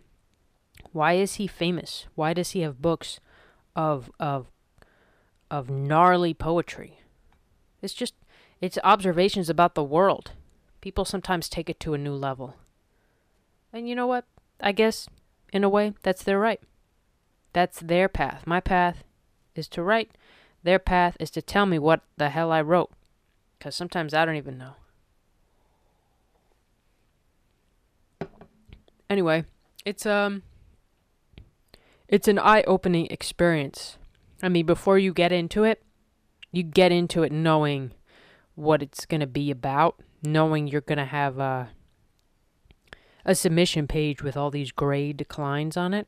why 0.91 1.13
is 1.13 1.35
he 1.35 1.47
famous? 1.47 2.05
Why 2.15 2.33
does 2.33 2.51
he 2.51 2.61
have 2.61 2.81
books 2.81 3.19
of 3.75 4.11
of 4.19 4.47
of 5.49 5.69
gnarly 5.69 6.33
poetry? 6.33 6.99
It's 7.81 7.93
just 7.93 8.13
it's 8.61 8.77
observations 8.83 9.49
about 9.49 9.75
the 9.75 9.83
world. 9.83 10.31
People 10.81 11.05
sometimes 11.05 11.49
take 11.49 11.69
it 11.69 11.79
to 11.81 11.93
a 11.93 11.97
new 11.97 12.13
level. 12.13 12.55
And 13.71 13.89
you 13.89 13.95
know 13.95 14.07
what? 14.07 14.25
I 14.59 14.71
guess 14.71 15.07
in 15.51 15.63
a 15.63 15.69
way 15.69 15.93
that's 16.03 16.23
their 16.23 16.39
right 16.39 16.61
that's 17.53 17.79
their 17.79 18.09
path. 18.09 18.45
My 18.45 18.59
path 18.59 19.03
is 19.55 19.67
to 19.69 19.83
write. 19.83 20.11
Their 20.63 20.79
path 20.79 21.15
is 21.19 21.29
to 21.31 21.41
tell 21.41 21.65
me 21.65 21.77
what 21.77 22.01
the 22.17 22.29
hell 22.29 22.51
I 22.51 22.61
wrote. 22.61 22.91
Because 23.57 23.75
sometimes 23.75 24.13
I 24.13 24.25
don't 24.25 24.35
even 24.35 24.57
know. 24.57 24.73
Anyway, 29.09 29.45
it's 29.85 30.05
um 30.05 30.41
it's 32.07 32.27
an 32.27 32.39
eye-opening 32.39 33.07
experience. 33.07 33.97
I 34.41 34.49
mean, 34.49 34.65
before 34.65 34.97
you 34.97 35.13
get 35.13 35.31
into 35.31 35.63
it, 35.63 35.83
you 36.51 36.63
get 36.63 36.91
into 36.91 37.23
it 37.23 37.31
knowing 37.31 37.91
what 38.55 38.81
it's 38.81 39.05
going 39.05 39.21
to 39.21 39.27
be 39.27 39.49
about, 39.49 39.99
knowing 40.21 40.67
you're 40.67 40.81
going 40.81 40.97
to 40.97 41.05
have 41.05 41.39
a 41.39 41.69
a 43.25 43.35
submission 43.35 43.87
page 43.87 44.21
with 44.21 44.35
all 44.35 44.51
these 44.51 44.71
grade 44.71 45.15
declines 45.15 45.77
on 45.77 45.93
it 45.93 46.07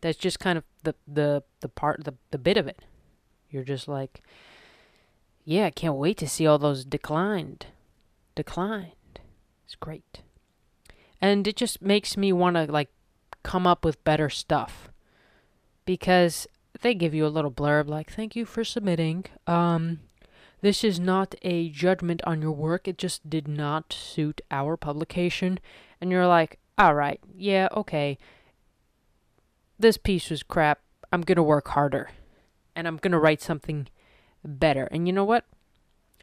that's 0.00 0.18
just 0.18 0.38
kind 0.40 0.58
of 0.58 0.64
the 0.84 0.94
the 1.06 1.42
the 1.60 1.68
part 1.68 2.04
the 2.04 2.14
the 2.30 2.38
bit 2.38 2.56
of 2.56 2.66
it. 2.66 2.80
You're 3.50 3.64
just 3.64 3.88
like, 3.88 4.22
yeah, 5.44 5.66
I 5.66 5.70
can't 5.70 5.96
wait 5.96 6.18
to 6.18 6.28
see 6.28 6.46
all 6.46 6.58
those 6.58 6.84
declined, 6.84 7.66
declined. 8.34 8.92
It's 9.64 9.74
great, 9.74 10.22
and 11.20 11.46
it 11.46 11.56
just 11.56 11.82
makes 11.82 12.16
me 12.16 12.32
want 12.32 12.56
to 12.56 12.70
like 12.70 12.90
come 13.42 13.66
up 13.66 13.84
with 13.84 14.02
better 14.04 14.28
stuff 14.30 14.90
because 15.84 16.46
they 16.82 16.94
give 16.94 17.14
you 17.14 17.26
a 17.26 17.28
little 17.28 17.50
blurb 17.50 17.88
like, 17.88 18.10
"Thank 18.12 18.36
you 18.36 18.44
for 18.44 18.64
submitting. 18.64 19.24
Um, 19.46 20.00
This 20.60 20.82
is 20.82 20.98
not 20.98 21.36
a 21.42 21.68
judgment 21.70 22.20
on 22.26 22.42
your 22.42 22.50
work. 22.50 22.88
It 22.88 22.98
just 22.98 23.30
did 23.30 23.46
not 23.46 23.92
suit 23.92 24.40
our 24.50 24.76
publication. 24.76 25.60
And 26.00 26.10
you're 26.10 26.26
like, 26.26 26.58
all 26.76 26.94
right, 26.94 27.20
yeah, 27.36 27.68
okay. 27.76 28.18
This 29.78 29.96
piece 29.96 30.30
was 30.30 30.42
crap. 30.42 30.80
I'm 31.12 31.22
going 31.22 31.36
to 31.36 31.42
work 31.42 31.68
harder. 31.68 32.10
And 32.74 32.86
I'm 32.86 32.96
going 32.96 33.12
to 33.12 33.18
write 33.18 33.40
something 33.40 33.88
better. 34.44 34.88
And 34.90 35.06
you 35.06 35.12
know 35.12 35.24
what? 35.24 35.44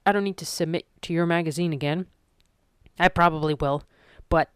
I 0.05 0.11
don't 0.11 0.23
need 0.23 0.37
to 0.37 0.45
submit 0.45 0.85
to 1.01 1.13
your 1.13 1.25
magazine 1.25 1.73
again. 1.73 2.07
I 2.99 3.09
probably 3.09 3.53
will, 3.53 3.83
but 4.29 4.49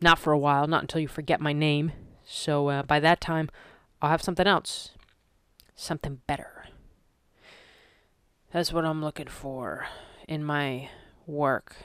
not 0.00 0.18
for 0.18 0.32
a 0.32 0.38
while, 0.38 0.66
not 0.66 0.82
until 0.82 1.00
you 1.00 1.08
forget 1.08 1.40
my 1.40 1.52
name. 1.52 1.92
So 2.24 2.68
uh, 2.68 2.82
by 2.82 2.98
that 3.00 3.20
time, 3.20 3.50
I'll 4.02 4.10
have 4.10 4.22
something 4.22 4.46
else. 4.46 4.90
Something 5.74 6.20
better. 6.26 6.66
That's 8.52 8.72
what 8.72 8.84
I'm 8.84 9.02
looking 9.02 9.28
for 9.28 9.86
in 10.26 10.42
my 10.42 10.90
work. 11.26 11.76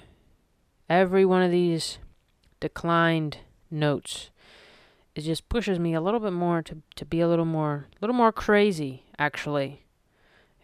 Every 0.89 1.25
one 1.25 1.43
of 1.43 1.51
these 1.51 1.99
declined 2.59 3.39
notes 3.69 4.30
it 5.15 5.21
just 5.21 5.49
pushes 5.49 5.79
me 5.79 5.93
a 5.93 6.01
little 6.01 6.19
bit 6.19 6.33
more 6.33 6.61
to, 6.61 6.77
to 6.95 7.05
be 7.05 7.19
a 7.19 7.27
little 7.27 7.45
more 7.45 7.87
a 7.91 7.97
little 8.01 8.15
more 8.15 8.31
crazy 8.31 9.03
actually 9.17 9.83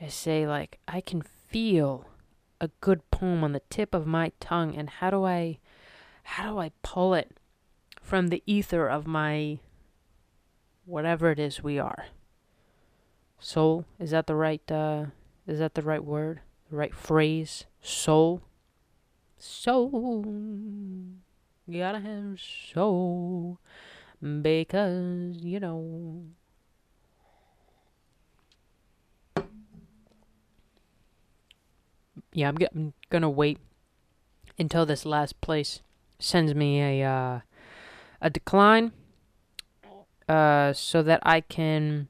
i 0.02 0.08
say 0.08 0.48
like 0.48 0.80
i 0.88 1.02
can 1.02 1.22
feel 1.22 2.06
a 2.60 2.70
good 2.82 3.10
poem 3.12 3.44
on 3.44 3.52
the 3.52 3.62
tip 3.70 3.94
of 3.94 4.08
my 4.08 4.32
tongue 4.40 4.76
and 4.76 4.90
how 4.90 5.10
do 5.10 5.24
i 5.26 5.58
how 6.24 6.52
do 6.52 6.60
i 6.60 6.72
pull 6.82 7.14
it 7.14 7.38
from 8.08 8.30
the 8.30 8.42
ether 8.46 8.88
of 8.88 9.06
my 9.06 9.60
whatever 10.86 11.30
it 11.30 11.40
is 11.40 11.62
we 11.62 11.78
are? 11.78 12.06
Soul 13.38 13.86
is 14.00 14.12
that 14.12 14.26
the 14.26 14.36
right 14.36 14.72
uh 14.72 15.08
is 15.46 15.60
that 15.60 15.76
the 15.76 15.82
right 15.82 16.04
word? 16.04 16.40
The 16.72 16.78
right 16.78 16.96
phrase? 16.96 17.66
Soul? 17.82 18.42
Soul. 19.38 20.24
You 21.68 21.80
gotta 21.80 22.00
have 22.00 22.40
soul 22.40 23.60
because 24.22 25.38
you 25.42 25.60
know 25.60 26.24
yeah, 32.34 32.50
I'm, 32.50 32.58
g- 32.58 32.68
I'm 32.74 32.94
gonna 33.10 33.30
wait 33.30 33.60
until 34.60 34.86
this 34.86 35.06
last 35.06 35.40
place 35.42 35.82
sends 36.20 36.54
me 36.56 36.82
a 36.82 37.08
uh, 37.08 37.40
a 38.22 38.30
decline, 38.30 38.92
uh, 40.28 40.74
so 40.74 41.02
that 41.04 41.20
I 41.24 41.42
can 41.42 42.08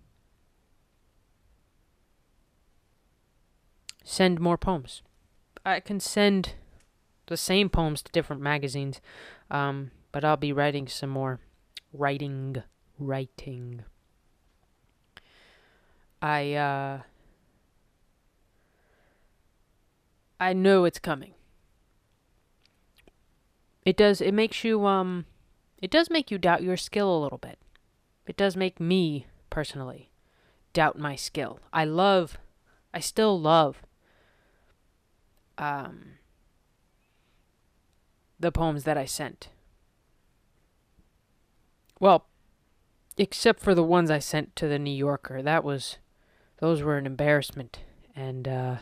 send 4.04 4.40
more 4.40 4.58
poems. 4.58 5.02
I 5.66 5.80
can 5.82 6.00
send 6.00 6.54
the 7.28 7.38
same 7.38 7.70
poems 7.70 8.02
to 8.04 8.12
different 8.12 8.42
magazines, 8.42 9.02
um, 9.52 9.92
but 10.12 10.24
I'll 10.26 10.38
be 10.38 10.53
writing 10.53 10.88
some 10.88 11.10
more. 11.10 11.40
Writing, 11.94 12.64
writing. 13.00 13.84
I 16.22 16.54
uh, 16.54 17.02
I 20.40 20.54
know 20.54 20.86
it's 20.86 21.00
coming. 21.00 21.34
It 23.86 23.96
does 23.96 24.22
it 24.22 24.34
makes 24.34 24.64
you 24.64 24.86
um 24.86 25.26
it 25.82 25.90
does 25.90 26.10
make 26.10 26.30
you 26.30 26.38
doubt 26.38 26.64
your 26.64 26.78
skill 26.78 27.16
a 27.16 27.22
little 27.22 27.38
bit. 27.38 27.58
It 28.26 28.36
does 28.36 28.58
make 28.58 28.80
me 28.80 29.28
personally 29.50 30.12
doubt 30.74 31.00
my 31.00 31.16
skill. 31.16 31.60
I 31.72 31.86
love 31.86 32.38
I 32.94 33.00
still 33.00 33.40
love 33.40 33.82
um 35.58 36.18
the 38.40 38.52
poems 38.52 38.84
that 38.84 38.98
I 38.98 39.06
sent. 39.06 39.50
Well, 42.00 42.25
except 43.18 43.60
for 43.60 43.74
the 43.74 43.83
ones 43.83 44.12
I 44.12 44.20
sent 44.20 44.55
to 44.57 44.68
the 44.68 44.79
New 44.79 44.96
Yorker. 44.96 45.42
That 45.42 45.64
was 45.64 45.98
those 46.60 46.81
were 46.81 46.98
an 46.98 47.05
embarrassment 47.05 47.79
and 48.16 48.48
uh 48.48 48.77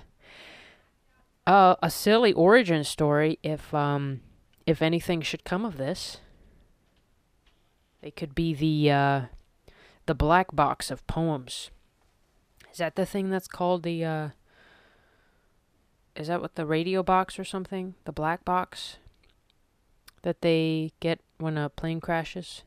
uh, 1.48 1.76
a 1.84 1.92
silly 1.92 2.34
origin 2.34 2.84
story 2.84 3.38
if 3.44 3.74
um 3.74 4.22
if 4.66 4.82
anything 4.82 5.22
should 5.22 5.44
come 5.44 5.64
of 5.64 5.78
this. 5.78 6.18
It 8.02 8.16
could 8.16 8.36
be 8.36 8.54
the 8.54 8.92
uh 8.92 9.22
the 10.06 10.16
black 10.16 10.56
box 10.56 10.92
of 10.92 11.06
poems. 11.08 11.72
Is 12.72 12.80
that 12.80 12.96
the 12.96 13.06
thing 13.06 13.30
that's 13.30 13.48
called 13.48 13.84
the 13.84 14.04
uh 14.04 14.30
is 16.16 16.28
that 16.28 16.42
what 16.42 16.56
the 16.56 16.66
radio 16.66 17.04
box 17.04 17.38
or 17.38 17.44
something? 17.44 17.96
The 18.06 18.12
black 18.12 18.46
box 18.46 18.98
that 20.22 20.42
they 20.42 20.92
get 21.00 21.20
when 21.38 21.58
a 21.58 21.70
plane 21.70 22.00
crashes? 22.00 22.64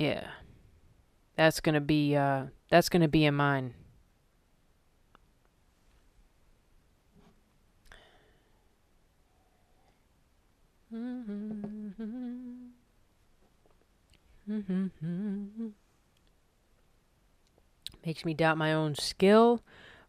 Yeah. 0.00 0.28
That's 1.36 1.60
going 1.60 1.74
to 1.74 1.80
be 1.82 2.16
uh 2.16 2.46
that's 2.70 2.88
going 2.88 3.02
to 3.02 3.08
be 3.08 3.26
in 3.26 3.34
mine. 3.34 3.74
Makes 18.06 18.24
me 18.24 18.32
doubt 18.32 18.56
my 18.56 18.72
own 18.72 18.94
skill, 18.94 19.60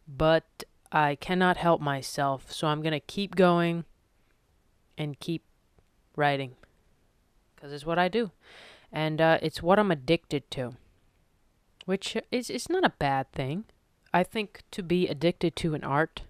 but 0.08 0.64
I 0.90 1.16
cannot 1.16 1.58
help 1.58 1.82
myself, 1.82 2.50
so 2.50 2.68
I'm 2.68 2.82
going 2.82 2.94
to 2.94 3.02
keep 3.02 3.36
going 3.36 3.84
and 4.98 5.20
keep 5.20 5.44
writing. 6.16 6.56
Because 7.54 7.74
it's 7.74 7.86
what 7.86 8.00
I 8.00 8.08
do. 8.08 8.32
And 8.92 9.22
uh, 9.22 9.40
it's 9.42 9.64
what 9.64 9.80
I'm 9.80 9.92
addicted 9.92 10.50
to. 10.52 10.74
Which 11.86 12.18
is 12.32 12.50
it's 12.50 12.70
not 12.70 12.86
a 12.86 12.94
bad 12.98 13.32
thing. 13.32 13.66
I 14.14 14.24
think 14.24 14.64
to 14.72 14.84
be 14.84 15.08
addicted 15.08 15.56
to 15.58 15.74
an 15.74 15.84
art 15.84 16.24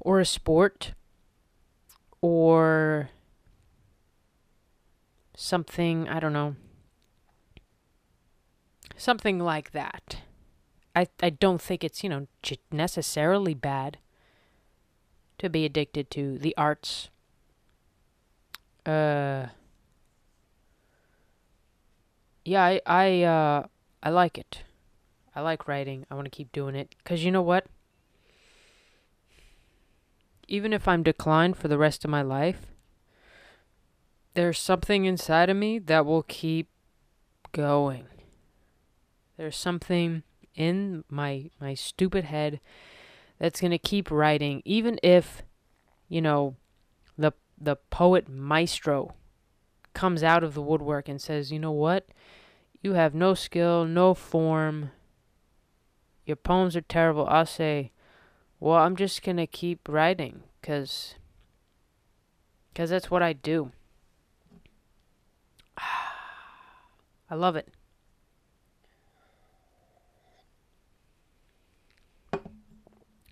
or 0.00 0.20
a 0.20 0.26
sport 0.26 0.92
or 2.20 3.10
something, 5.36 6.08
I 6.08 6.18
don't 6.18 6.32
know, 6.32 6.56
something 8.96 9.38
like 9.38 9.70
that. 9.72 10.18
I, 10.94 11.06
I 11.22 11.30
don't 11.30 11.60
think 11.60 11.84
it's, 11.84 12.02
you 12.02 12.08
know, 12.08 12.26
necessarily 12.72 13.54
bad 13.54 13.98
to 15.38 15.50
be 15.50 15.64
addicted 15.64 16.10
to 16.12 16.38
the 16.38 16.54
arts. 16.56 17.10
Uh, 18.84 19.46
yeah, 22.46 22.64
I, 22.64 22.80
I, 22.86 23.22
uh, 23.22 23.66
I 24.02 24.10
like 24.10 24.38
it. 24.38 24.62
I 25.34 25.40
like 25.40 25.68
writing. 25.68 26.06
I 26.10 26.14
want 26.14 26.26
to 26.26 26.30
keep 26.30 26.52
doing 26.52 26.74
it. 26.74 26.94
Because 26.98 27.24
you 27.24 27.30
know 27.30 27.42
what? 27.42 27.66
Even 30.48 30.72
if 30.72 30.86
I'm 30.86 31.02
declined 31.02 31.56
for 31.56 31.68
the 31.68 31.78
rest 31.78 32.04
of 32.04 32.10
my 32.10 32.22
life, 32.22 32.66
there's 34.34 34.58
something 34.58 35.04
inside 35.04 35.50
of 35.50 35.56
me 35.56 35.78
that 35.78 36.06
will 36.06 36.22
keep 36.22 36.68
going. 37.52 38.04
There's 39.36 39.56
something 39.56 40.22
in 40.54 41.04
my 41.10 41.50
my 41.60 41.74
stupid 41.74 42.24
head 42.24 42.60
that's 43.38 43.60
going 43.60 43.70
to 43.70 43.78
keep 43.78 44.10
writing 44.10 44.62
even 44.64 44.98
if 45.02 45.42
you 46.08 46.22
know 46.22 46.56
the 47.18 47.32
the 47.60 47.76
poet 47.76 48.26
maestro 48.26 49.14
comes 49.96 50.22
out 50.22 50.44
of 50.44 50.52
the 50.52 50.60
woodwork 50.60 51.08
and 51.08 51.20
says, 51.20 51.50
"You 51.50 51.58
know 51.58 51.72
what? 51.72 52.06
You 52.82 52.92
have 52.92 53.14
no 53.14 53.32
skill, 53.32 53.86
no 53.86 54.12
form. 54.12 54.90
Your 56.26 56.36
poems 56.36 56.76
are 56.76 56.82
terrible." 56.82 57.26
I'll 57.26 57.46
say, 57.46 57.92
"Well, 58.60 58.76
I'm 58.76 58.94
just 58.94 59.22
going 59.22 59.38
to 59.38 59.46
keep 59.46 59.88
writing 59.88 60.42
cuz 60.62 61.14
cuz 62.74 62.90
that's 62.90 63.10
what 63.10 63.22
I 63.22 63.32
do." 63.32 63.72
I 67.30 67.34
love 67.34 67.56
it. 67.56 67.68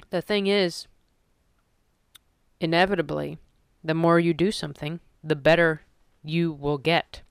The 0.09 0.23
thing 0.23 0.47
is, 0.47 0.87
inevitably, 2.59 3.37
the 3.83 3.95
more 3.95 4.19
you 4.19 4.33
do 4.33 4.51
something, 4.51 5.01
the 5.23 5.37
better 5.37 5.83
you 6.25 6.53
will 6.53 6.79
get. 6.79 7.23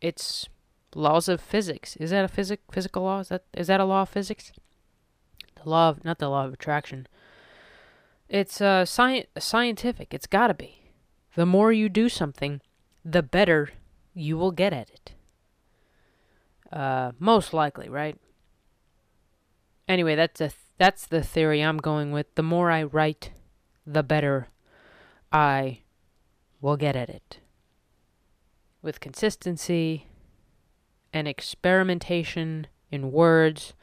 It's 0.00 0.48
laws 0.94 1.28
of 1.28 1.40
physics. 1.40 1.96
Is 1.96 2.10
that 2.10 2.24
a 2.24 2.28
physic 2.28 2.60
physical 2.72 3.04
law? 3.04 3.20
Is 3.20 3.28
that 3.28 3.44
is 3.54 3.68
that 3.68 3.80
a 3.80 3.84
law 3.84 4.02
of 4.02 4.08
physics? 4.08 4.52
The 5.62 5.68
law 5.68 5.90
of 5.90 6.04
not 6.04 6.18
the 6.18 6.28
law 6.28 6.44
of 6.46 6.52
attraction. 6.52 7.06
It's 8.28 8.60
uh 8.60 8.82
sci- 8.82 9.26
scientific. 9.38 10.12
It's 10.12 10.26
got 10.26 10.48
to 10.48 10.54
be. 10.54 10.82
The 11.36 11.46
more 11.46 11.72
you 11.72 11.88
do 11.88 12.08
something, 12.08 12.60
the 13.04 13.22
better 13.22 13.70
you 14.14 14.36
will 14.36 14.50
get 14.50 14.72
at 14.72 14.90
it. 14.90 15.12
Uh, 16.72 17.12
most 17.18 17.52
likely, 17.52 17.88
right? 17.88 18.16
Anyway, 19.88 20.14
that's 20.14 20.40
a 20.40 20.48
th- 20.48 20.54
that's 20.78 21.06
the 21.06 21.22
theory 21.22 21.62
I'm 21.62 21.78
going 21.78 22.12
with. 22.12 22.34
The 22.34 22.42
more 22.42 22.70
I 22.70 22.84
write, 22.84 23.30
the 23.86 24.02
better 24.02 24.48
I 25.32 25.80
will 26.60 26.76
get 26.76 26.96
at 26.96 27.10
it. 27.10 27.38
With 28.82 29.00
consistency 29.00 30.06
and 31.12 31.28
experimentation 31.28 32.66
in 32.90 33.12
words, 33.12 33.74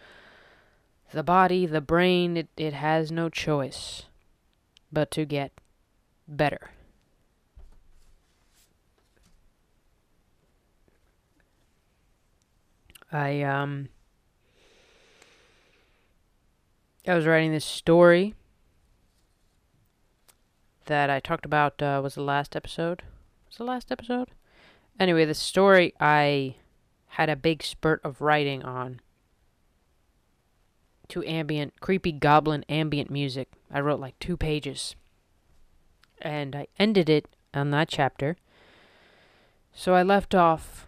the 1.11 1.23
body, 1.23 1.65
the 1.65 1.81
brain, 1.81 2.37
it, 2.37 2.49
it 2.57 2.73
has 2.73 3.11
no 3.11 3.29
choice 3.29 4.03
but 4.91 5.11
to 5.11 5.25
get 5.25 5.51
better. 6.27 6.71
I 13.11 13.41
um 13.41 13.89
I 17.07 17.15
was 17.15 17.25
writing 17.25 17.53
this 17.53 17.63
story 17.63 18.35
that 20.87 21.09
I 21.09 21.21
talked 21.21 21.45
about 21.45 21.81
uh, 21.81 22.01
was 22.03 22.15
the 22.15 22.21
last 22.21 22.53
episode. 22.53 23.03
Was 23.47 23.57
the 23.57 23.63
last 23.63 23.91
episode? 23.93 24.29
Anyway, 24.99 25.25
the 25.25 25.33
story 25.33 25.93
I 25.99 26.55
had 27.09 27.29
a 27.29 27.35
big 27.35 27.63
spurt 27.63 28.01
of 28.03 28.21
writing 28.21 28.63
on 28.63 28.99
to 31.09 31.23
ambient, 31.25 31.79
creepy 31.79 32.11
goblin 32.11 32.65
ambient 32.67 33.09
music. 33.09 33.49
I 33.71 33.79
wrote 33.79 33.99
like 33.99 34.17
two 34.19 34.37
pages. 34.37 34.95
And 36.21 36.55
I 36.55 36.67
ended 36.79 37.09
it 37.09 37.27
on 37.53 37.71
that 37.71 37.89
chapter. 37.89 38.37
So 39.71 39.93
I 39.93 40.01
left 40.01 40.33
off 40.33 40.87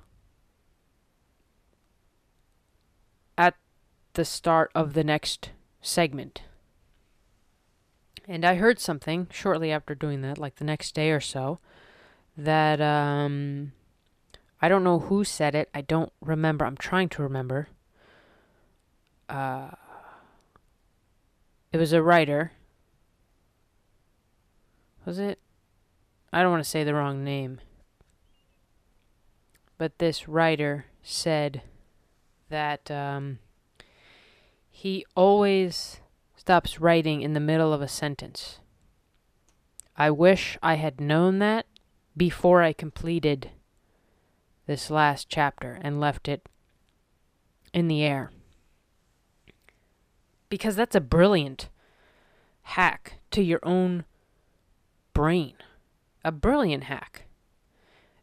at 3.37 3.55
the 4.13 4.25
start 4.25 4.71
of 4.73 4.93
the 4.93 5.03
next 5.03 5.51
segment. 5.81 6.41
And 8.27 8.43
I 8.43 8.55
heard 8.55 8.79
something 8.79 9.27
shortly 9.31 9.71
after 9.71 9.93
doing 9.93 10.21
that, 10.21 10.37
like 10.39 10.55
the 10.55 10.65
next 10.65 10.93
day 10.93 11.11
or 11.11 11.21
so, 11.21 11.59
that 12.35 12.81
um 12.81 13.71
I 14.61 14.67
don't 14.67 14.83
know 14.83 14.99
who 14.99 15.23
said 15.23 15.55
it. 15.55 15.69
I 15.73 15.81
don't 15.81 16.11
remember. 16.21 16.65
I'm 16.65 16.77
trying 16.77 17.09
to 17.09 17.23
remember. 17.23 17.69
Uh 19.27 19.71
it 21.71 21.77
was 21.77 21.93
a 21.93 22.01
writer. 22.01 22.53
Was 25.05 25.19
it? 25.19 25.39
I 26.33 26.41
don't 26.41 26.51
want 26.51 26.63
to 26.63 26.69
say 26.69 26.83
the 26.83 26.93
wrong 26.93 27.23
name. 27.23 27.59
But 29.77 29.99
this 29.99 30.27
writer 30.27 30.85
said 31.03 31.61
that 32.49 32.89
um, 32.91 33.39
he 34.69 35.05
always 35.15 36.01
stops 36.35 36.79
writing 36.79 37.21
in 37.21 37.33
the 37.33 37.39
middle 37.39 37.71
of 37.71 37.81
a 37.81 37.87
sentence. 37.87 38.59
I 39.95 40.11
wish 40.11 40.57
I 40.61 40.75
had 40.75 40.99
known 40.99 41.39
that 41.39 41.65
before 42.17 42.61
I 42.61 42.73
completed 42.73 43.51
this 44.69 44.91
last 44.91 45.27
chapter 45.27 45.79
and 45.81 45.99
left 45.99 46.27
it 46.27 46.47
in 47.73 47.87
the 47.87 48.03
air 48.03 48.29
because 50.47 50.75
that's 50.75 50.95
a 50.95 51.01
brilliant 51.01 51.69
hack 52.61 53.13
to 53.31 53.41
your 53.41 53.59
own 53.63 54.05
brain. 55.11 55.55
A 56.23 56.31
brilliant 56.31 56.83
hack. 56.83 57.23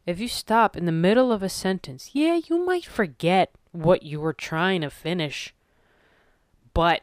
If 0.05 0.21
you 0.21 0.29
stop 0.29 0.77
in 0.77 0.85
the 0.85 0.93
middle 0.93 1.33
of 1.33 1.43
a 1.43 1.49
sentence, 1.49 2.11
yeah, 2.13 2.39
you 2.47 2.65
might 2.65 2.85
forget 2.85 3.51
what 3.73 4.03
you 4.03 4.21
were 4.21 4.31
trying 4.31 4.79
to 4.81 4.89
finish, 4.89 5.53
but 6.73 7.01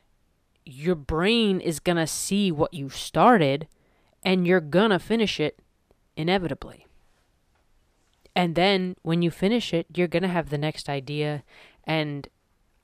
your 0.64 0.94
brain 0.94 1.60
is 1.60 1.80
going 1.80 1.98
to 1.98 2.06
see 2.06 2.50
what 2.50 2.72
you 2.72 2.88
started 2.88 3.68
and 4.22 4.46
you're 4.46 4.62
going 4.62 4.88
to 4.88 4.98
finish 4.98 5.38
it 5.38 5.58
inevitably. 6.16 6.83
And 8.36 8.54
then 8.54 8.96
when 9.02 9.22
you 9.22 9.30
finish 9.30 9.72
it, 9.72 9.86
you're 9.94 10.08
going 10.08 10.22
to 10.22 10.28
have 10.28 10.50
the 10.50 10.58
next 10.58 10.88
idea 10.88 11.44
and 11.84 12.28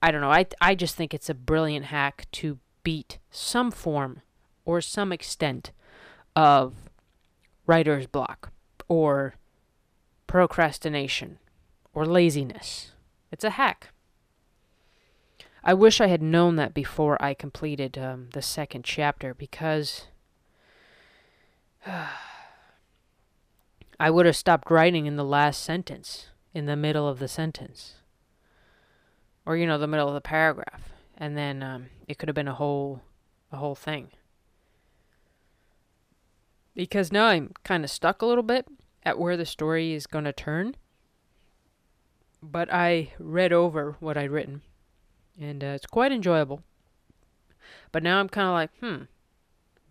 I 0.01 0.11
don't 0.11 0.21
know. 0.21 0.31
I 0.31 0.45
I 0.59 0.75
just 0.75 0.95
think 0.95 1.13
it's 1.13 1.29
a 1.29 1.35
brilliant 1.35 1.85
hack 1.85 2.25
to 2.33 2.57
beat 2.83 3.19
some 3.29 3.71
form 3.71 4.21
or 4.65 4.81
some 4.81 5.11
extent 5.11 5.71
of 6.35 6.73
writer's 7.67 8.07
block 8.07 8.51
or 8.87 9.35
procrastination 10.27 11.37
or 11.93 12.05
laziness. 12.05 12.91
It's 13.31 13.43
a 13.43 13.51
hack. 13.51 13.89
I 15.63 15.75
wish 15.75 16.01
I 16.01 16.07
had 16.07 16.23
known 16.23 16.55
that 16.55 16.73
before 16.73 17.21
I 17.21 17.35
completed 17.35 17.97
um, 17.97 18.29
the 18.33 18.41
second 18.41 18.83
chapter 18.83 19.35
because 19.35 20.07
I 24.01 24.09
would 24.09 24.25
have 24.25 24.35
stopped 24.35 24.71
writing 24.71 25.05
in 25.05 25.15
the 25.15 25.23
last 25.23 25.61
sentence, 25.61 26.25
in 26.55 26.65
the 26.65 26.75
middle 26.75 27.07
of 27.07 27.19
the 27.19 27.27
sentence. 27.27 27.97
Or 29.45 29.55
you 29.55 29.67
know 29.67 29.77
the 29.77 29.85
middle 29.85 30.07
of 30.07 30.15
the 30.15 30.21
paragraph. 30.21 30.89
And 31.15 31.37
then 31.37 31.61
um, 31.61 31.85
it 32.07 32.17
could 32.17 32.27
have 32.27 32.35
been 32.35 32.47
a 32.47 32.55
whole 32.55 33.03
a 33.51 33.57
whole 33.57 33.75
thing. 33.75 34.09
Because 36.73 37.11
now 37.11 37.27
i'm 37.27 37.51
kind 37.63 37.83
of 37.83 37.91
stuck 37.91 38.23
a 38.23 38.25
little 38.25 38.41
bit 38.43 38.65
at 39.03 39.19
where 39.19 39.37
the 39.37 39.45
story 39.45 39.93
is 39.93 40.07
going 40.07 40.25
to 40.25 40.33
turn. 40.33 40.75
But 42.41 42.73
i 42.73 43.13
read 43.19 43.53
over 43.53 43.97
what 43.99 44.17
i'd 44.17 44.31
written. 44.31 44.63
And 45.39 45.63
uh, 45.63 45.75
it's 45.75 45.85
quite 45.85 46.11
enjoyable. 46.11 46.63
But 47.91 48.01
now 48.01 48.19
i'm 48.19 48.29
kind 48.29 48.47
of 48.47 48.53
like 48.53 48.71
hmm 48.79 49.03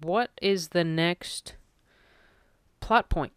what 0.03 0.33
is 0.43 0.69
the 0.69 0.83
next 0.83 1.55
plot 2.81 3.09
point 3.09 3.35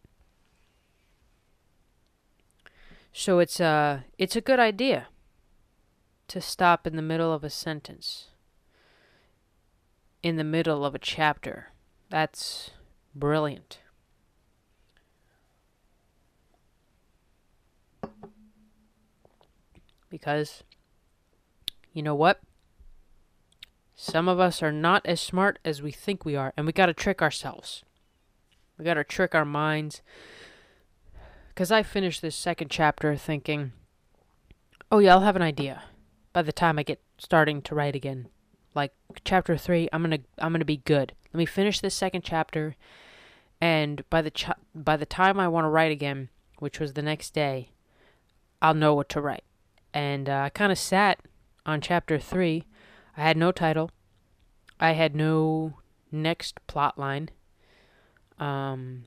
so 3.14 3.40
it's 3.40 3.62
uh 3.62 4.02
it's 4.18 4.36
a 4.36 4.42
good 4.42 4.60
idea 4.60 5.08
to 6.28 6.42
stop 6.42 6.88
in 6.88 6.96
the 6.96 7.02
middle 7.02 7.32
of 7.32 7.44
a 7.44 7.50
sentence, 7.50 8.30
in 10.24 10.36
the 10.36 10.44
middle 10.44 10.84
of 10.84 10.96
a 10.96 11.00
chapter. 11.00 11.68
That's 12.10 12.72
brilliant. 13.14 13.80
Because, 20.10 20.64
you 21.92 22.04
know 22.04 22.16
what? 22.16 22.40
Some 23.96 24.28
of 24.28 24.40
us 24.40 24.62
are 24.62 24.72
not 24.72 25.06
as 25.06 25.22
smart 25.22 25.60
as 25.64 25.82
we 25.82 25.92
think 25.92 26.26
we 26.26 26.36
are, 26.36 26.54
and 26.56 26.66
we 26.66 26.72
got 26.72 26.88
to 26.88 26.94
trick 26.94 27.22
ourselves. 27.22 27.84
We 28.78 28.86
got 28.86 28.96
to 28.96 29.04
trick 29.04 29.34
our 29.36 29.46
minds. 29.46 30.02
Because 31.54 31.72
I 31.72 31.84
finished 31.84 32.22
this 32.22 32.36
second 32.36 32.72
chapter 32.72 33.16
thinking, 33.16 33.74
oh, 34.92 34.98
yeah, 35.00 35.14
I'll 35.14 35.22
have 35.22 35.36
an 35.36 35.42
idea 35.44 35.84
by 36.34 36.42
the 36.42 36.52
time 36.52 36.80
I 36.80 36.84
get 36.84 37.00
starting 37.20 37.62
to 37.62 37.76
write 37.76 37.96
again. 37.96 38.28
Like 38.74 38.92
chapter 39.24 39.56
3, 39.56 39.88
I'm 39.94 40.10
to 40.10 40.20
I'm 40.40 40.54
to 40.54 40.66
be 40.66 40.78
good. 40.78 41.14
Let 41.32 41.38
me 41.38 41.46
finish 41.46 41.80
this 41.80 41.94
second 41.94 42.24
chapter 42.24 42.76
and 43.62 44.04
by 44.10 44.24
the 44.24 44.32
ch- 44.32 44.50
by 44.74 44.98
the 44.98 45.06
time 45.06 45.40
I 45.40 45.48
want 45.48 45.66
to 45.66 45.70
write 45.70 45.92
again, 45.92 46.30
which 46.58 46.80
was 46.80 46.94
the 46.94 47.04
next 47.04 47.36
day, 47.36 47.70
I'll 48.64 48.74
know 48.74 48.96
what 48.96 49.10
to 49.10 49.22
write. 49.22 49.44
And 49.94 50.28
uh, 50.28 50.42
I 50.46 50.50
kind 50.50 50.72
of 50.72 50.80
sat 50.80 51.20
on 51.68 51.82
chapter 51.82 52.18
3. 52.18 52.66
I 53.16 53.22
had 53.22 53.38
no 53.38 53.52
title. 53.52 53.92
I 54.80 54.94
had 54.94 55.16
no 55.16 55.74
next 56.12 56.66
plot 56.66 56.98
line. 56.98 57.30
Um 58.40 59.06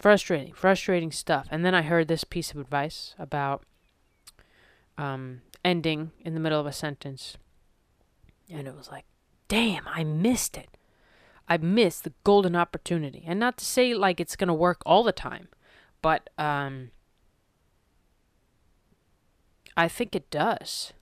frustrating, 0.00 0.52
frustrating 0.52 1.12
stuff. 1.12 1.46
And 1.50 1.64
then 1.64 1.74
I 1.74 1.82
heard 1.82 2.08
this 2.08 2.24
piece 2.24 2.50
of 2.50 2.56
advice 2.58 3.14
about 3.18 3.62
um, 4.98 5.42
ending 5.64 6.10
in 6.24 6.34
the 6.34 6.40
middle 6.40 6.58
of 6.58 6.66
a 6.66 6.72
sentence. 6.72 7.36
And 8.50 8.66
it 8.66 8.74
was 8.74 8.90
like, 8.90 9.04
damn, 9.46 9.86
I 9.86 10.02
missed 10.02 10.56
it. 10.56 10.76
I 11.48 11.58
missed 11.58 12.04
the 12.04 12.14
golden 12.24 12.56
opportunity. 12.56 13.24
And 13.26 13.38
not 13.38 13.58
to 13.58 13.64
say 13.64 13.94
like 13.94 14.20
it's 14.20 14.36
going 14.36 14.48
to 14.48 14.54
work 14.54 14.82
all 14.86 15.02
the 15.02 15.12
time, 15.12 15.48
but 16.00 16.30
um, 16.38 16.90
I 19.76 19.86
think 19.88 20.14
it 20.14 20.30
does 20.30 20.92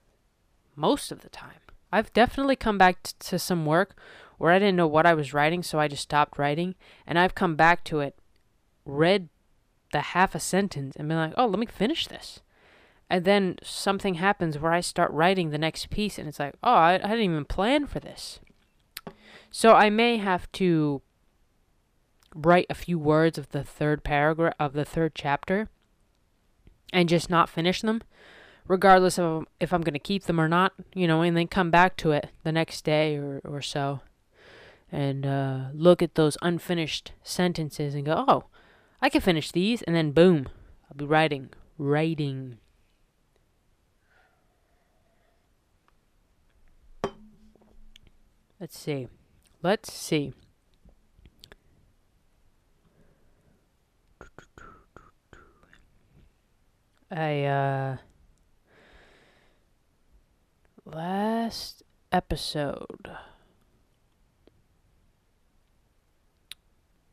most 0.75 1.13
of 1.13 1.21
the 1.21 1.29
time. 1.29 1.61
I've 1.93 2.13
definitely 2.13 2.57
come 2.57 2.79
back 2.79 3.03
t- 3.03 3.13
to 3.21 3.39
some 3.39 3.65
work 3.65 3.97
where 4.39 4.53
I 4.53 4.59
didn't 4.59 4.77
know 4.77 4.87
what 4.87 5.07
I 5.07 5.15
was 5.15 5.35
writing, 5.35 5.63
so 5.63 5.79
I 5.79 5.89
just 5.89 6.03
stopped 6.03 6.39
writing. 6.39 6.75
And 7.07 7.19
I've 7.19 7.35
come 7.35 7.57
back 7.57 7.85
to 7.85 8.01
it, 8.01 8.17
read 8.89 9.29
the 9.93 10.01
half 10.01 10.35
a 10.35 10.41
sentence, 10.41 10.97
and 10.97 11.09
been 11.09 11.17
like, 11.17 11.35
oh, 11.37 11.47
let 11.47 11.61
me 11.61 11.67
finish 11.67 12.09
this 12.09 12.41
and 13.11 13.25
then 13.25 13.57
something 13.63 14.15
happens 14.15 14.59
where 14.59 14.73
I 14.73 14.81
start 14.81 15.11
writing 15.13 15.51
the 15.51 15.59
next 15.59 15.91
piece, 15.91 16.19
and 16.19 16.29
it's 16.29 16.39
like, 16.39 16.55
oh, 16.63 16.75
I, 16.75 16.95
I 16.95 16.99
didn't 16.99 17.21
even 17.21 17.45
plan 17.45 17.87
for 17.87 18.01
this. 18.01 18.41
So 19.51 19.75
I 19.75 19.89
may 19.89 20.19
have 20.19 20.51
to 20.53 21.01
write 22.35 22.67
a 22.69 22.75
few 22.75 22.99
words 22.99 23.39
of 23.39 23.49
the 23.51 23.65
third 23.65 24.05
paragraph 24.05 24.55
of 24.61 24.75
the 24.75 24.85
third 24.85 25.15
chapter 25.15 25.71
and 26.93 27.09
just 27.09 27.31
not 27.31 27.49
finish 27.49 27.81
them, 27.81 28.03
regardless 28.67 29.19
of 29.19 29.47
if 29.59 29.73
I'm 29.73 29.81
going 29.81 29.95
to 29.95 29.99
keep 29.99 30.25
them 30.25 30.39
or 30.39 30.49
not, 30.49 30.75
you 30.95 31.07
know, 31.07 31.23
and 31.23 31.35
then 31.35 31.49
come 31.49 31.71
back 31.71 31.97
to 31.99 32.13
it 32.13 32.29
the 32.45 32.53
next 32.53 32.85
day 32.85 33.17
or, 33.17 33.41
or 33.45 33.63
so 33.63 34.01
and 34.91 35.27
uh, 35.27 35.67
look 35.75 36.03
at 36.03 36.15
those 36.15 36.39
unfinished 36.41 37.13
sentences 37.23 37.95
and 37.95 38.07
go, 38.07 38.25
oh, 38.27 38.45
I 39.01 39.09
can 39.09 39.21
finish 39.21 39.53
these, 39.53 39.83
and 39.83 39.95
then 39.95 40.13
boom, 40.13 40.49
I'll 40.91 40.97
be 40.97 41.05
writing, 41.05 41.51
writing. 41.77 42.59
Let's 48.61 48.77
see. 48.77 49.07
Let's 49.63 49.93
see. 49.93 50.33
I, 57.11 57.45
uh, 57.45 57.97
last 60.85 61.85
episode. 62.13 63.11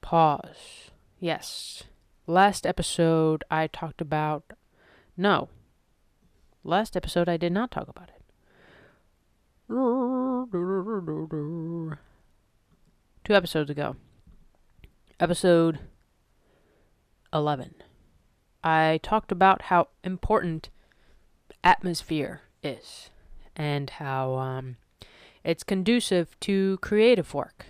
Pause. 0.02 0.91
Yes. 1.25 1.81
Last 2.27 2.67
episode 2.67 3.43
I 3.49 3.65
talked 3.65 3.99
about. 3.99 4.43
No. 5.17 5.49
Last 6.63 6.95
episode 6.95 7.27
I 7.27 7.35
did 7.35 7.51
not 7.51 7.71
talk 7.71 7.88
about 7.88 8.09
it. 8.09 8.21
Two 13.23 13.33
episodes 13.33 13.71
ago. 13.71 13.95
Episode 15.19 15.79
11. 17.33 17.73
I 18.63 18.99
talked 19.01 19.31
about 19.31 19.63
how 19.63 19.88
important 20.03 20.69
atmosphere 21.63 22.41
is 22.61 23.09
and 23.55 23.89
how 23.89 24.35
um, 24.35 24.77
it's 25.43 25.63
conducive 25.63 26.39
to 26.41 26.77
creative 26.83 27.33
work. 27.33 27.65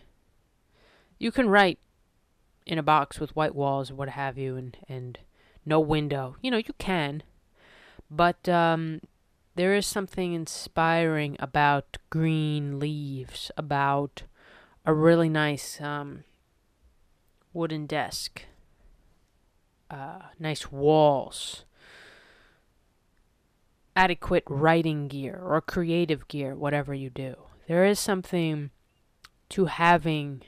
You 1.18 1.32
can 1.32 1.48
write 1.48 1.80
in 2.66 2.78
a 2.78 2.84
box 2.84 3.20
with 3.20 3.36
white 3.36 3.56
walls 3.56 3.92
or 3.92 3.96
what 3.96 4.10
have 4.10 4.38
you 4.38 4.56
and, 4.56 4.78
and 4.88 5.20
no 5.66 5.80
window. 5.80 6.36
You 6.42 6.52
know, 6.52 6.58
you 6.58 6.74
can. 6.78 7.24
But 8.10 8.48
um, 8.48 9.02
there 9.56 9.74
is 9.74 9.86
something 9.86 10.34
inspiring 10.34 11.38
about 11.40 11.98
green 12.10 12.80
leaves, 12.80 13.52
about 13.58 14.24
a 14.86 14.94
really 14.94 15.30
nice 15.30 15.80
um, 15.82 16.24
wooden 17.54 17.86
desk, 17.86 18.44
uh, 19.90 20.20
nice 20.40 20.72
walls, 20.72 21.66
adequate 23.96 24.44
writing 24.48 25.08
gear 25.08 25.40
or 25.42 25.62
creative 25.62 26.28
gear, 26.28 26.56
whatever 26.56 26.94
you 26.94 27.10
do. 27.10 27.36
There 27.68 27.86
is 27.86 28.00
something 28.00 28.72
to 29.50 29.66
having 29.66 30.44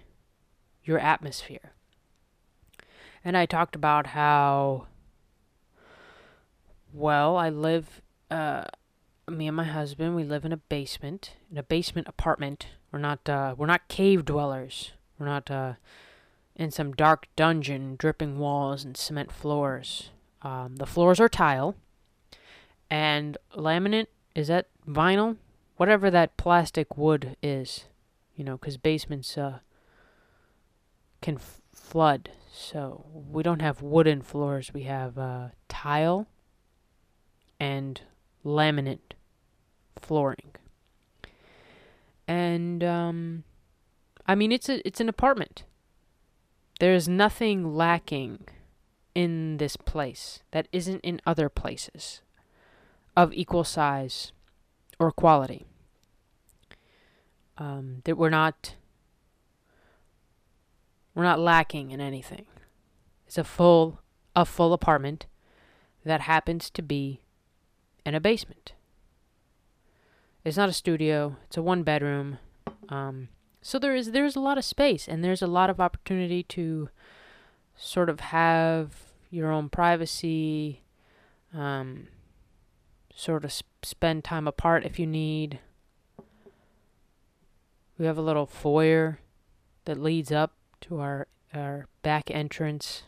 your 0.84 0.99
atmosphere. 0.99 1.73
And 3.27 3.35
I 3.35 3.45
talked 3.45 3.75
about 3.75 4.07
how, 4.07 4.87
well, 6.93 7.35
I 7.35 7.49
live, 7.49 8.01
uh, 8.31 8.63
me 9.29 9.47
and 9.47 9.57
my 9.57 9.65
husband, 9.65 10.15
we 10.15 10.23
live 10.23 10.45
in 10.45 10.53
a 10.53 10.63
basement, 10.69 11.33
in 11.51 11.57
a 11.57 11.63
basement 11.63 12.07
apartment. 12.07 12.67
We're 12.89 12.99
not, 12.99 13.27
uh, 13.27 13.53
we're 13.57 13.65
not 13.65 13.89
cave 13.89 14.23
dwellers. 14.23 14.93
We're 15.19 15.25
not, 15.25 15.51
uh, 15.51 15.73
in 16.55 16.71
some 16.71 16.93
dark 16.93 17.27
dungeon, 17.35 17.97
dripping 17.97 18.39
walls 18.39 18.85
and 18.85 18.95
cement 18.95 19.33
floors. 19.33 20.11
Um, 20.41 20.77
the 20.77 20.85
floors 20.85 21.19
are 21.19 21.27
tile, 21.27 21.75
and 22.89 23.37
laminate 23.53 24.07
is 24.35 24.47
that 24.47 24.67
vinyl, 24.87 25.35
whatever 25.75 26.09
that 26.09 26.37
plastic 26.37 26.97
wood 26.97 27.35
is, 27.43 27.87
you 28.37 28.45
know, 28.45 28.55
because 28.55 28.77
basements 28.77 29.37
uh, 29.37 29.59
can 31.21 31.35
f- 31.35 31.59
flood. 31.73 32.29
So 32.59 33.05
we 33.13 33.43
don't 33.43 33.61
have 33.61 33.83
wooden 33.83 34.23
floors. 34.23 34.73
We 34.73 34.83
have 34.83 35.15
uh, 35.15 35.49
tile 35.69 36.25
and 37.59 38.01
laminate 38.43 39.13
flooring. 39.95 40.55
And 42.27 42.83
um, 42.83 43.43
I 44.25 44.33
mean, 44.33 44.51
it's 44.51 44.69
a 44.69 44.85
it's 44.85 44.99
an 44.99 45.07
apartment. 45.07 45.65
There's 46.79 47.07
nothing 47.07 47.75
lacking 47.75 48.47
in 49.13 49.57
this 49.57 49.77
place 49.77 50.41
that 50.49 50.67
isn't 50.71 51.01
in 51.01 51.21
other 51.27 51.49
places 51.49 52.21
of 53.15 53.33
equal 53.33 53.63
size 53.65 54.31
or 54.99 55.11
quality. 55.11 55.63
Um, 57.59 58.01
that 58.05 58.17
we're 58.17 58.31
not 58.31 58.75
we're 61.17 61.23
not 61.23 61.39
lacking 61.39 61.89
in 61.89 61.99
anything. 61.99 62.45
It's 63.25 63.39
a 63.39 63.43
full 63.43 64.01
a 64.36 64.45
full 64.45 64.71
apartment 64.71 65.25
that 66.06 66.21
happens 66.21 66.69
to 66.69 66.84
be 66.84 67.21
in 68.06 68.13
a 68.13 68.19
basement. 68.19 68.73
It's 70.45 70.58
not 70.58 70.69
a 70.69 70.73
studio. 70.73 71.38
It's 71.47 71.58
a 71.58 71.63
one 71.63 71.82
bedroom. 71.82 72.38
Um, 72.89 73.30
so 73.63 73.80
there 73.80 73.95
is 73.95 74.12
there's 74.12 74.36
a 74.36 74.39
lot 74.39 74.60
of 74.60 74.63
space 74.63 75.08
and 75.08 75.23
there's 75.23 75.41
a 75.41 75.47
lot 75.47 75.71
of 75.71 75.82
opportunity 75.82 76.43
to 76.43 76.89
sort 77.75 78.12
of 78.12 78.19
have 78.19 78.93
your 79.32 79.51
own 79.51 79.69
privacy. 79.69 80.84
Um, 81.51 82.10
sort 83.15 83.43
of 83.43 83.51
sp- 83.58 83.82
spend 83.82 84.23
time 84.23 84.47
apart 84.47 84.86
if 84.86 84.99
you 84.99 85.08
need. 85.08 85.62
We 87.97 88.06
have 88.06 88.19
a 88.19 88.21
little 88.21 88.45
foyer 88.45 89.17
that 89.86 89.99
leads 89.99 90.32
up 90.32 90.53
to 90.81 90.99
our 90.99 91.27
our 91.53 91.87
back 92.01 92.29
entrance 92.29 93.03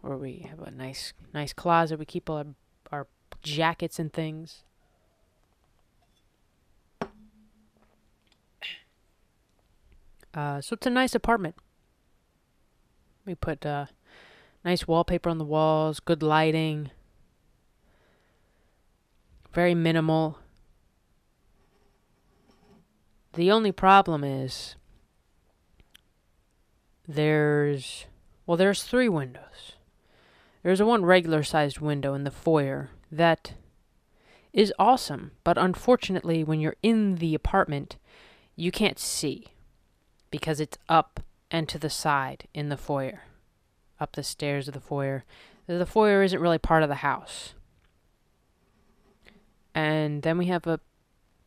where 0.00 0.16
we 0.16 0.46
have 0.48 0.60
a 0.60 0.70
nice 0.70 1.12
nice 1.32 1.52
closet. 1.52 1.98
We 1.98 2.04
keep 2.04 2.28
all 2.28 2.38
our, 2.38 2.46
our 2.90 3.06
jackets 3.42 3.98
and 3.98 4.12
things. 4.12 4.64
Uh, 10.34 10.60
so 10.60 10.74
it's 10.74 10.86
a 10.86 10.90
nice 10.90 11.14
apartment. 11.14 11.56
We 13.26 13.34
put 13.34 13.64
uh, 13.66 13.86
nice 14.64 14.88
wallpaper 14.88 15.28
on 15.28 15.38
the 15.38 15.44
walls 15.44 16.00
good 16.00 16.22
lighting. 16.22 16.90
Very 19.52 19.74
minimal. 19.74 20.38
The 23.34 23.50
only 23.50 23.72
problem 23.72 24.24
is 24.24 24.76
there's 27.06 28.06
well 28.46 28.56
there's 28.56 28.82
three 28.82 29.08
windows. 29.08 29.72
There's 30.62 30.80
a 30.80 30.86
one 30.86 31.04
regular 31.04 31.42
sized 31.42 31.80
window 31.80 32.14
in 32.14 32.24
the 32.24 32.30
foyer 32.30 32.90
that 33.10 33.54
is 34.52 34.72
awesome, 34.78 35.32
but 35.44 35.58
unfortunately 35.58 36.44
when 36.44 36.60
you're 36.60 36.76
in 36.82 37.16
the 37.16 37.34
apartment 37.34 37.96
you 38.54 38.70
can't 38.70 38.98
see 38.98 39.48
because 40.30 40.60
it's 40.60 40.78
up 40.88 41.20
and 41.50 41.68
to 41.68 41.78
the 41.78 41.90
side 41.90 42.48
in 42.54 42.68
the 42.68 42.76
foyer. 42.76 43.24
Up 43.98 44.12
the 44.12 44.22
stairs 44.22 44.68
of 44.68 44.74
the 44.74 44.80
foyer. 44.80 45.24
The 45.66 45.86
foyer 45.86 46.22
isn't 46.22 46.40
really 46.40 46.58
part 46.58 46.82
of 46.82 46.88
the 46.88 46.96
house. 46.96 47.54
And 49.74 50.22
then 50.22 50.38
we 50.38 50.46
have 50.46 50.66
a 50.66 50.80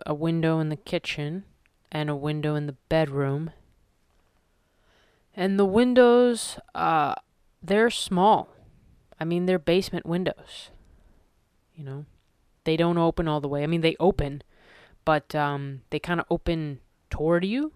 a 0.05 0.13
window 0.13 0.59
in 0.59 0.69
the 0.69 0.75
kitchen 0.75 1.43
and 1.91 2.09
a 2.09 2.15
window 2.15 2.55
in 2.55 2.67
the 2.67 2.75
bedroom 2.89 3.51
and 5.35 5.59
the 5.59 5.65
windows, 5.65 6.57
uh, 6.73 7.15
they're 7.61 7.89
small. 7.89 8.49
I 9.19 9.25
mean, 9.25 9.45
they're 9.45 9.59
basement 9.59 10.05
windows. 10.05 10.71
You 11.75 11.83
know, 11.83 12.05
they 12.63 12.77
don't 12.77 12.97
open 12.97 13.27
all 13.27 13.41
the 13.41 13.47
way. 13.47 13.63
I 13.63 13.67
mean, 13.67 13.81
they 13.81 13.95
open, 13.99 14.41
but 15.03 15.35
um, 15.35 15.81
they 15.89 15.99
kind 15.99 16.19
of 16.19 16.25
open 16.29 16.79
toward 17.09 17.43
you 17.43 17.73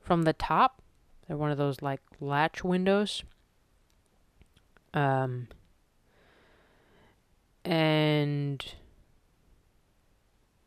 from 0.00 0.22
the 0.22 0.32
top. 0.32 0.82
They're 1.26 1.36
one 1.36 1.50
of 1.50 1.58
those 1.58 1.80
like 1.80 2.00
latch 2.20 2.62
windows. 2.62 3.24
Um, 4.92 5.48
and 7.64 8.64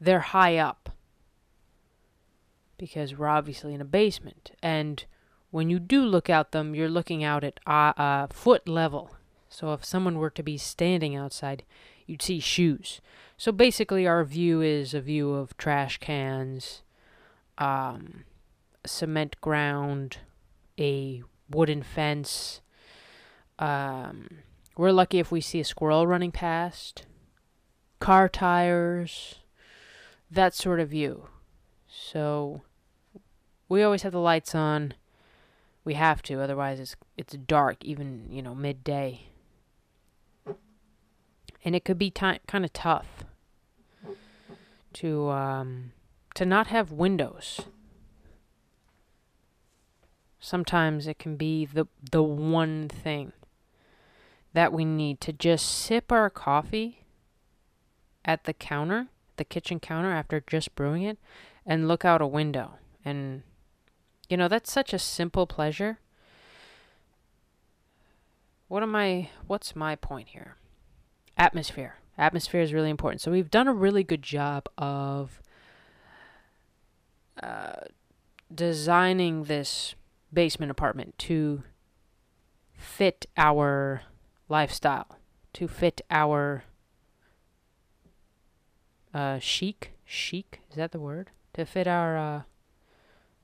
they're 0.01 0.19
high 0.19 0.57
up 0.57 0.89
because 2.77 3.15
we're 3.15 3.27
obviously 3.27 3.73
in 3.73 3.81
a 3.81 3.85
basement 3.85 4.51
and 4.61 5.05
when 5.51 5.69
you 5.69 5.79
do 5.79 6.03
look 6.03 6.29
out 6.29 6.51
them, 6.51 6.75
you're 6.75 6.89
looking 6.89 7.23
out 7.23 7.43
at 7.43 7.59
uh, 7.65 7.93
uh, 7.97 8.27
foot 8.27 8.67
level. 8.67 9.15
So 9.49 9.73
if 9.73 9.85
someone 9.85 10.17
were 10.17 10.29
to 10.31 10.43
be 10.43 10.57
standing 10.57 11.15
outside, 11.15 11.63
you'd 12.05 12.21
see 12.21 12.39
shoes. 12.39 13.01
So 13.37 13.51
basically, 13.51 14.05
our 14.05 14.23
view 14.23 14.61
is 14.61 14.93
a 14.93 15.01
view 15.01 15.33
of 15.33 15.55
trash 15.57 15.99
cans, 15.99 16.81
um, 17.57 18.25
cement 18.85 19.39
ground, 19.41 20.17
a 20.79 21.23
wooden 21.49 21.83
fence. 21.83 22.61
Um, 23.59 24.39
we're 24.75 24.91
lucky 24.91 25.19
if 25.19 25.31
we 25.31 25.41
see 25.41 25.59
a 25.59 25.63
squirrel 25.63 26.07
running 26.07 26.31
past. 26.31 27.05
car 27.99 28.29
tires, 28.29 29.35
that 30.29 30.53
sort 30.53 30.79
of 30.79 30.89
view. 30.89 31.27
So 31.87 32.61
we 33.69 33.83
always 33.83 34.03
have 34.03 34.13
the 34.13 34.19
lights 34.19 34.53
on. 34.53 34.93
We 35.87 35.93
have 35.93 36.21
to, 36.23 36.41
otherwise 36.41 36.81
it's 36.81 36.97
it's 37.15 37.33
dark, 37.33 37.77
even 37.81 38.27
you 38.29 38.41
know 38.41 38.53
midday, 38.53 39.27
and 41.63 41.73
it 41.73 41.85
could 41.85 41.97
be 41.97 42.11
ti- 42.11 42.41
kind 42.45 42.65
of 42.65 42.73
tough 42.73 43.23
to 44.95 45.29
um, 45.29 45.93
to 46.35 46.45
not 46.45 46.67
have 46.67 46.91
windows. 46.91 47.61
Sometimes 50.41 51.07
it 51.07 51.19
can 51.19 51.37
be 51.37 51.65
the 51.65 51.87
the 52.11 52.21
one 52.21 52.89
thing 52.89 53.31
that 54.51 54.73
we 54.73 54.83
need 54.83 55.21
to 55.21 55.31
just 55.31 55.65
sip 55.69 56.11
our 56.11 56.29
coffee 56.29 57.05
at 58.25 58.43
the 58.43 58.51
counter, 58.51 59.07
the 59.37 59.45
kitchen 59.45 59.79
counter 59.79 60.11
after 60.11 60.43
just 60.45 60.75
brewing 60.75 61.03
it 61.03 61.17
and 61.65 61.87
look 61.87 62.03
out 62.03 62.21
a 62.21 62.27
window 62.27 62.73
and 63.05 63.43
you 64.29 64.37
know 64.37 64.47
that's 64.47 64.71
such 64.71 64.93
a 64.93 64.99
simple 64.99 65.47
pleasure. 65.47 65.99
What 68.67 68.83
am 68.83 68.95
I 68.95 69.29
what's 69.47 69.75
my 69.75 69.95
point 69.95 70.29
here? 70.29 70.55
Atmosphere. 71.37 71.95
Atmosphere 72.17 72.61
is 72.61 72.73
really 72.73 72.89
important. 72.89 73.21
So 73.21 73.31
we've 73.31 73.51
done 73.51 73.67
a 73.67 73.73
really 73.73 74.03
good 74.03 74.23
job 74.23 74.67
of 74.77 75.41
uh, 77.41 77.85
designing 78.53 79.43
this 79.43 79.95
basement 80.33 80.71
apartment 80.71 81.17
to 81.19 81.63
fit 82.73 83.27
our 83.37 84.01
lifestyle, 84.49 85.19
to 85.53 85.67
fit 85.67 86.01
our 86.09 86.63
uh, 89.13 89.39
chic. 89.39 89.93
Chic 90.05 90.61
is 90.69 90.77
that 90.77 90.91
the 90.91 90.99
word? 90.99 91.31
To 91.53 91.65
fit 91.65 91.87
our, 91.87 92.17
uh, 92.17 92.41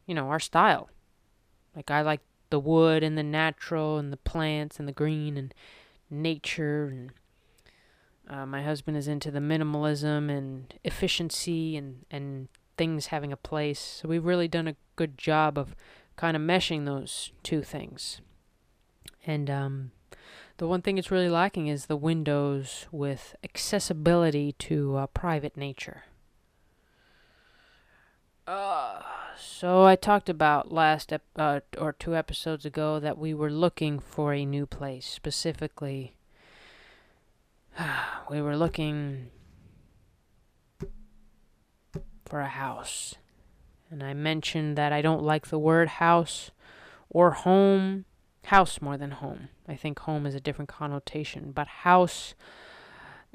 you 0.06 0.16
know, 0.16 0.30
our 0.30 0.40
style. 0.40 0.90
Like 1.76 1.92
I 1.92 2.02
like 2.02 2.22
the 2.50 2.60
wood 2.60 3.04
and 3.04 3.18
the 3.18 3.24
natural 3.24 3.98
and 3.98 4.14
the 4.14 4.18
plants 4.18 4.80
and 4.80 4.88
the 4.88 4.94
green 4.94 5.38
and 5.38 5.54
nature 6.10 6.86
and 6.88 7.12
uh, 8.30 8.46
my 8.46 8.64
husband 8.64 8.96
is 8.96 9.08
into 9.08 9.32
the 9.32 9.40
minimalism 9.40 10.30
and 10.30 10.74
efficiency 10.84 11.76
and, 11.76 12.06
and 12.10 12.48
things 12.78 13.08
having 13.08 13.34
a 13.34 13.38
place. 13.38 13.80
So 14.02 14.08
we've 14.08 14.24
really 14.24 14.48
done 14.48 14.68
a 14.68 14.76
good 14.96 15.18
job 15.18 15.58
of 15.58 15.76
kind 16.16 16.38
of 16.38 16.42
meshing 16.42 16.86
those 16.86 17.32
two 17.44 17.64
things. 17.64 18.22
And 19.26 19.50
um, 19.50 19.92
the 20.58 20.68
one 20.68 20.82
thing 20.82 20.98
it's 20.98 21.12
really 21.12 21.30
lacking 21.30 21.68
is 21.68 21.88
the 21.88 21.98
windows 21.98 22.88
with 22.92 23.36
accessibility 23.44 24.54
to 24.54 24.96
uh, 24.96 25.08
private 25.08 25.58
nature. 25.58 26.04
Uh, 28.46 29.02
so 29.38 29.84
I 29.84 29.96
talked 29.96 30.28
about 30.28 30.72
last 30.72 31.14
ep- 31.14 31.24
uh, 31.38 31.62
or 31.78 31.94
two 31.94 32.16
episodes 32.16 32.66
ago 32.66 33.00
that 33.00 33.18
we 33.18 33.34
were 33.34 33.50
looking 33.50 34.00
for 34.00 34.34
a 34.34 34.46
new 34.46 34.66
place, 34.66 35.06
specifically 35.06 36.16
we 38.30 38.42
were 38.42 38.58
looking 38.58 39.30
for 42.26 42.42
a 42.42 42.48
house. 42.48 43.16
And 43.90 44.04
I 44.04 44.14
mentioned 44.14 44.78
that 44.78 44.92
I 44.92 45.02
don't 45.02 45.24
like 45.24 45.48
the 45.48 45.60
word 45.60 45.88
house 45.88 46.52
or 47.10 47.32
home. 47.32 48.06
House 48.46 48.82
more 48.82 48.98
than 48.98 49.12
home. 49.12 49.50
I 49.68 49.76
think 49.76 50.00
home 50.00 50.26
is 50.26 50.36
a 50.36 50.42
different 50.42 50.68
connotation. 50.68 51.52
But 51.54 51.68
house, 51.68 52.34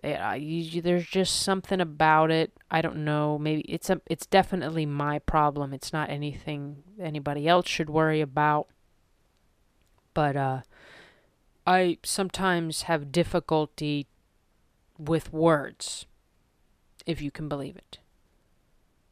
yeah, 0.03 0.35
you, 0.35 0.81
there's 0.81 1.07
just 1.07 1.43
something 1.43 1.81
about 1.81 2.31
it. 2.31 2.53
I 2.71 2.83
don't 2.83 3.05
know. 3.05 3.39
Maybe 3.39 3.63
it's 3.63 3.91
a. 3.91 4.01
It's 4.07 4.27
definitely 4.27 4.87
my 4.87 5.19
problem. 5.19 5.73
It's 5.73 5.93
not 5.93 6.11
anything 6.11 6.85
anybody 7.01 7.49
else 7.49 7.69
should 7.69 7.91
worry 7.91 8.21
about. 8.21 8.69
But 10.15 10.37
uh, 10.37 10.61
I 11.67 11.99
sometimes 12.05 12.83
have 12.83 13.13
difficulty 13.13 14.07
with 14.99 15.33
words, 15.33 16.07
if 17.07 17.21
you 17.21 17.31
can 17.31 17.49
believe 17.49 17.77
it. 17.77 17.99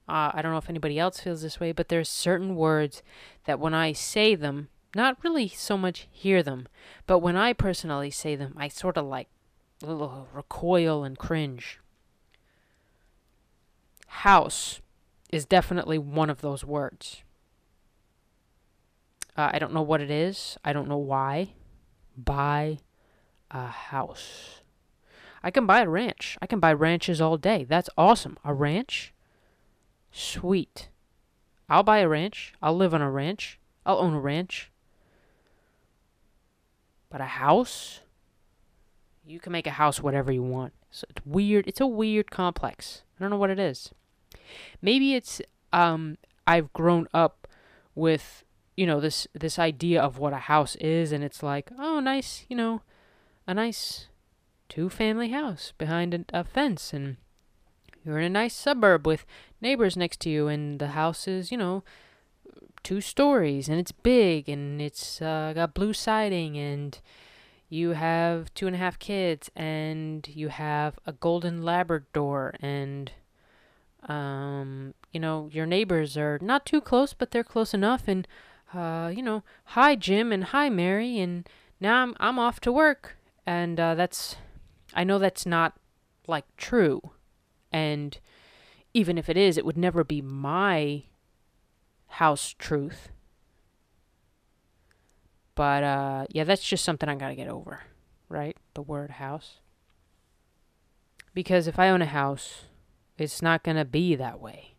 Uh, 0.08 0.30
I 0.34 0.40
don't 0.40 0.52
know 0.52 0.58
if 0.58 0.70
anybody 0.70 0.98
else 0.98 1.20
feels 1.20 1.42
this 1.42 1.58
way, 1.58 1.72
but 1.72 1.88
there's 1.88 2.08
certain 2.08 2.54
words 2.54 3.02
that 3.44 3.58
when 3.58 3.74
I 3.74 3.92
say 3.92 4.34
them, 4.34 4.68
not 4.94 5.18
really 5.24 5.48
so 5.48 5.76
much 5.76 6.06
hear 6.10 6.42
them, 6.42 6.68
but 7.06 7.18
when 7.18 7.36
I 7.36 7.52
personally 7.52 8.10
say 8.10 8.36
them, 8.36 8.54
I 8.56 8.68
sort 8.68 8.96
of 8.96 9.06
like 9.06 9.28
little 9.82 10.28
recoil 10.32 11.04
and 11.04 11.18
cringe. 11.18 11.80
House 14.06 14.80
is 15.30 15.44
definitely 15.44 15.98
one 15.98 16.30
of 16.30 16.40
those 16.40 16.64
words. 16.64 17.22
Uh, 19.36 19.50
I 19.52 19.58
don't 19.58 19.74
know 19.74 19.82
what 19.82 20.00
it 20.00 20.10
is. 20.10 20.56
I 20.64 20.72
don't 20.72 20.88
know 20.88 20.96
why. 20.96 21.52
Buy 22.16 22.78
a 23.50 23.66
house. 23.66 24.62
I 25.42 25.50
can 25.50 25.66
buy 25.66 25.82
a 25.82 25.88
ranch. 25.88 26.38
I 26.40 26.46
can 26.46 26.58
buy 26.58 26.72
ranches 26.72 27.20
all 27.20 27.36
day. 27.36 27.64
That's 27.64 27.90
awesome. 27.98 28.38
A 28.44 28.54
ranch? 28.54 29.12
Sweet. 30.10 30.88
I'll 31.68 31.82
buy 31.82 31.98
a 31.98 32.08
ranch. 32.08 32.54
I'll 32.62 32.76
live 32.76 32.94
on 32.94 33.02
a 33.02 33.10
ranch. 33.10 33.58
I'll 33.84 33.98
own 33.98 34.14
a 34.14 34.20
ranch. 34.20 34.70
But 37.10 37.20
a 37.20 37.26
house? 37.26 38.00
You 39.26 39.40
can 39.40 39.52
make 39.52 39.66
a 39.66 39.72
house 39.72 40.00
whatever 40.00 40.30
you 40.30 40.42
want. 40.42 40.72
So 40.90 41.06
it's 41.10 41.24
weird. 41.26 41.66
It's 41.66 41.80
a 41.80 41.86
weird 41.86 42.30
complex. 42.30 43.02
I 43.18 43.22
don't 43.22 43.30
know 43.30 43.36
what 43.36 43.50
it 43.50 43.58
is. 43.58 43.90
Maybe 44.80 45.14
it's 45.14 45.42
um 45.72 46.18
I've 46.46 46.72
grown 46.72 47.08
up 47.12 47.48
with 47.94 48.44
you 48.76 48.86
know 48.86 49.00
this 49.00 49.26
this 49.34 49.58
idea 49.58 50.00
of 50.00 50.18
what 50.18 50.32
a 50.32 50.38
house 50.38 50.76
is 50.76 51.12
and 51.12 51.24
it's 51.24 51.42
like, 51.42 51.70
oh 51.78 52.00
nice, 52.00 52.46
you 52.48 52.56
know, 52.56 52.82
a 53.46 53.54
nice 53.54 54.08
two 54.68 54.88
family 54.88 55.30
house 55.30 55.72
behind 55.78 56.14
a, 56.14 56.24
a 56.32 56.44
fence 56.44 56.92
and 56.92 57.16
you're 58.04 58.18
in 58.18 58.24
a 58.24 58.30
nice 58.30 58.54
suburb 58.54 59.06
with 59.06 59.24
neighbors 59.60 59.96
next 59.96 60.20
to 60.20 60.30
you 60.30 60.48
and 60.48 60.78
the 60.78 60.88
house 60.88 61.26
is 61.26 61.50
you 61.50 61.58
know 61.58 61.82
two 62.82 63.00
stories 63.00 63.68
and 63.68 63.80
it's 63.80 63.92
big 63.92 64.48
and 64.48 64.80
it's 64.80 65.20
uh, 65.20 65.52
got 65.54 65.74
blue 65.74 65.92
siding 65.92 66.56
and 66.56 67.00
you 67.68 67.90
have 67.90 68.52
two 68.54 68.66
and 68.66 68.76
a 68.76 68.78
half 68.78 68.98
kids 68.98 69.50
and 69.56 70.28
you 70.28 70.48
have 70.48 70.98
a 71.06 71.12
golden 71.12 71.62
labrador 71.62 72.54
and 72.60 73.12
um, 74.08 74.94
you 75.12 75.20
know 75.20 75.48
your 75.52 75.66
neighbors 75.66 76.16
are 76.16 76.38
not 76.40 76.64
too 76.64 76.80
close 76.80 77.12
but 77.12 77.30
they're 77.30 77.44
close 77.44 77.74
enough 77.74 78.04
and 78.06 78.28
uh, 78.74 79.10
you 79.14 79.22
know 79.22 79.42
hi 79.64 79.94
jim 79.94 80.32
and 80.32 80.44
hi 80.44 80.68
mary 80.68 81.18
and 81.18 81.48
now 81.80 82.02
i'm, 82.02 82.14
I'm 82.20 82.38
off 82.38 82.60
to 82.60 82.72
work 82.72 83.16
and 83.46 83.78
uh, 83.78 83.94
that's 83.94 84.36
I 84.96 85.04
know 85.04 85.18
that's 85.18 85.46
not 85.46 85.74
like 86.26 86.44
true. 86.56 87.10
And 87.70 88.18
even 88.94 89.18
if 89.18 89.28
it 89.28 89.36
is, 89.36 89.58
it 89.58 89.64
would 89.64 89.76
never 89.76 90.02
be 90.02 90.22
my 90.22 91.04
house 92.06 92.54
truth. 92.58 93.10
But 95.56 95.82
uh 95.82 96.26
yeah, 96.30 96.44
that's 96.44 96.62
just 96.62 96.84
something 96.84 97.08
I 97.08 97.16
got 97.16 97.28
to 97.28 97.34
get 97.34 97.48
over, 97.48 97.80
right? 98.28 98.56
The 98.74 98.82
word 98.82 99.12
house. 99.12 99.58
Because 101.34 101.66
if 101.66 101.78
I 101.78 101.88
own 101.88 102.02
a 102.02 102.06
house, 102.06 102.66
it's 103.18 103.42
not 103.42 103.64
going 103.64 103.76
to 103.76 103.84
be 103.84 104.14
that 104.14 104.38
way. 104.38 104.74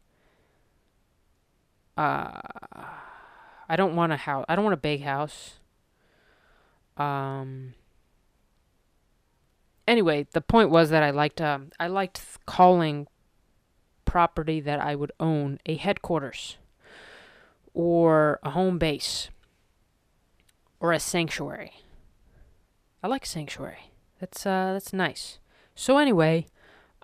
Uh 1.98 2.40
I 3.70 3.76
don't 3.76 3.98
want 3.98 4.14
a 4.14 4.18
house. 4.18 4.46
I 4.48 4.56
don't 4.56 4.64
want 4.64 4.76
a 4.76 4.78
big 4.78 5.02
house. 5.02 5.60
Um 6.96 7.74
anyway, 9.88 10.28
the 10.32 10.42
point 10.42 10.70
was 10.70 10.92
that 10.92 11.02
I 11.02 11.10
liked 11.10 11.42
um, 11.42 11.72
I 11.80 11.88
liked 11.88 12.22
calling 12.46 13.08
property 14.06 14.60
that 14.62 14.80
I 14.80 14.96
would 14.96 15.12
own 15.20 15.60
a 15.66 15.76
headquarters 15.76 16.58
or 17.74 18.40
a 18.44 18.52
home 18.52 18.78
base 18.78 19.30
or 20.80 20.92
a 20.92 21.00
sanctuary. 21.00 21.74
I 23.04 23.08
like 23.08 23.26
sanctuary. 23.26 23.92
That's 24.20 24.46
uh 24.46 24.74
that's 24.74 24.94
nice. 24.94 25.40
So 25.76 25.98
anyway, 25.98 26.48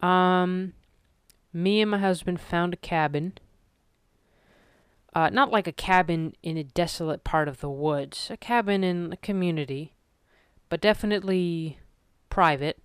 um 0.01 0.73
me 1.53 1.81
and 1.81 1.91
my 1.91 1.99
husband 1.99 2.41
found 2.41 2.73
a 2.73 2.77
cabin. 2.77 3.33
Uh, 5.15 5.29
not 5.29 5.51
like 5.51 5.67
a 5.67 5.71
cabin 5.71 6.33
in 6.41 6.57
a 6.57 6.63
desolate 6.63 7.23
part 7.23 7.47
of 7.47 7.59
the 7.59 7.69
woods, 7.69 8.29
a 8.31 8.37
cabin 8.37 8.83
in 8.83 9.13
a 9.13 9.17
community, 9.17 9.93
but 10.69 10.81
definitely 10.81 11.77
private, 12.31 12.79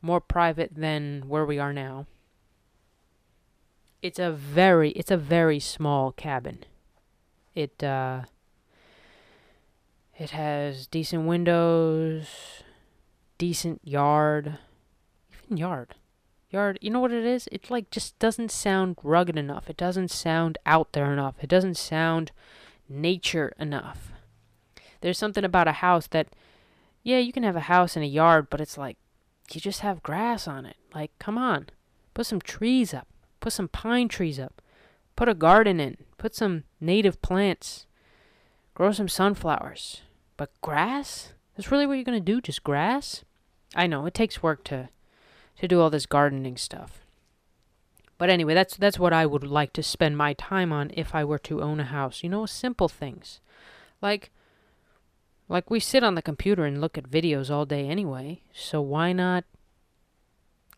more 0.00 0.22
private 0.22 0.74
than 0.74 1.24
where 1.28 1.44
we 1.44 1.58
are 1.58 1.74
now. 1.74 2.06
It's 4.00 4.18
a 4.18 4.32
very 4.32 4.92
it's 4.92 5.10
a 5.10 5.18
very 5.18 5.60
small 5.60 6.12
cabin. 6.12 6.64
It 7.54 7.84
uh 7.84 8.22
it 10.18 10.30
has 10.30 10.86
decent 10.86 11.26
windows, 11.26 12.26
decent 13.38 13.80
yard, 13.84 14.58
even 15.44 15.56
yard. 15.56 15.94
yard. 16.50 16.78
You 16.80 16.90
know 16.90 17.00
what 17.00 17.12
it 17.12 17.24
is? 17.24 17.48
It 17.50 17.70
like 17.70 17.90
just 17.90 18.18
doesn't 18.18 18.50
sound 18.50 18.96
rugged 19.02 19.36
enough. 19.36 19.68
It 19.68 19.76
doesn't 19.76 20.10
sound 20.10 20.58
out 20.66 20.92
there 20.92 21.12
enough. 21.12 21.36
It 21.40 21.48
doesn't 21.48 21.76
sound 21.76 22.32
nature 22.88 23.52
enough. 23.58 24.12
There's 25.00 25.18
something 25.18 25.44
about 25.44 25.68
a 25.68 25.72
house 25.72 26.06
that 26.08 26.28
yeah, 27.02 27.18
you 27.18 27.32
can 27.32 27.42
have 27.42 27.56
a 27.56 27.60
house 27.60 27.96
and 27.96 28.04
a 28.04 28.08
yard, 28.08 28.48
but 28.48 28.60
it's 28.60 28.78
like 28.78 28.96
you 29.50 29.60
just 29.60 29.80
have 29.80 30.02
grass 30.02 30.46
on 30.46 30.64
it. 30.66 30.76
Like, 30.94 31.10
come 31.18 31.36
on. 31.36 31.68
Put 32.14 32.26
some 32.26 32.40
trees 32.40 32.94
up. 32.94 33.08
Put 33.40 33.52
some 33.52 33.68
pine 33.68 34.08
trees 34.08 34.38
up. 34.38 34.62
Put 35.16 35.28
a 35.28 35.34
garden 35.34 35.80
in. 35.80 35.96
Put 36.16 36.34
some 36.34 36.64
native 36.80 37.20
plants. 37.22 37.86
Grow 38.74 38.92
some 38.92 39.08
sunflowers. 39.08 40.02
But 40.36 40.50
grass? 40.62 41.32
That's 41.56 41.70
really 41.70 41.86
what 41.86 41.94
you're 41.94 42.04
going 42.04 42.18
to 42.18 42.32
do? 42.32 42.40
Just 42.40 42.64
grass? 42.64 43.24
I 43.74 43.86
know, 43.86 44.06
it 44.06 44.14
takes 44.14 44.42
work 44.42 44.64
to 44.64 44.88
to 45.58 45.68
do 45.68 45.80
all 45.80 45.90
this 45.90 46.06
gardening 46.06 46.56
stuff. 46.56 47.02
But 48.18 48.30
anyway, 48.30 48.54
that's 48.54 48.76
that's 48.76 48.98
what 48.98 49.12
I 49.12 49.26
would 49.26 49.44
like 49.44 49.72
to 49.74 49.82
spend 49.82 50.16
my 50.16 50.32
time 50.34 50.72
on 50.72 50.90
if 50.94 51.14
I 51.14 51.24
were 51.24 51.38
to 51.40 51.62
own 51.62 51.80
a 51.80 51.84
house. 51.84 52.22
You 52.22 52.28
know, 52.28 52.46
simple 52.46 52.88
things. 52.88 53.40
Like 54.00 54.30
like 55.48 55.70
we 55.70 55.80
sit 55.80 56.04
on 56.04 56.14
the 56.14 56.22
computer 56.22 56.64
and 56.64 56.80
look 56.80 56.96
at 56.96 57.10
videos 57.10 57.50
all 57.50 57.66
day 57.66 57.88
anyway, 57.88 58.42
so 58.52 58.80
why 58.80 59.12
not 59.12 59.44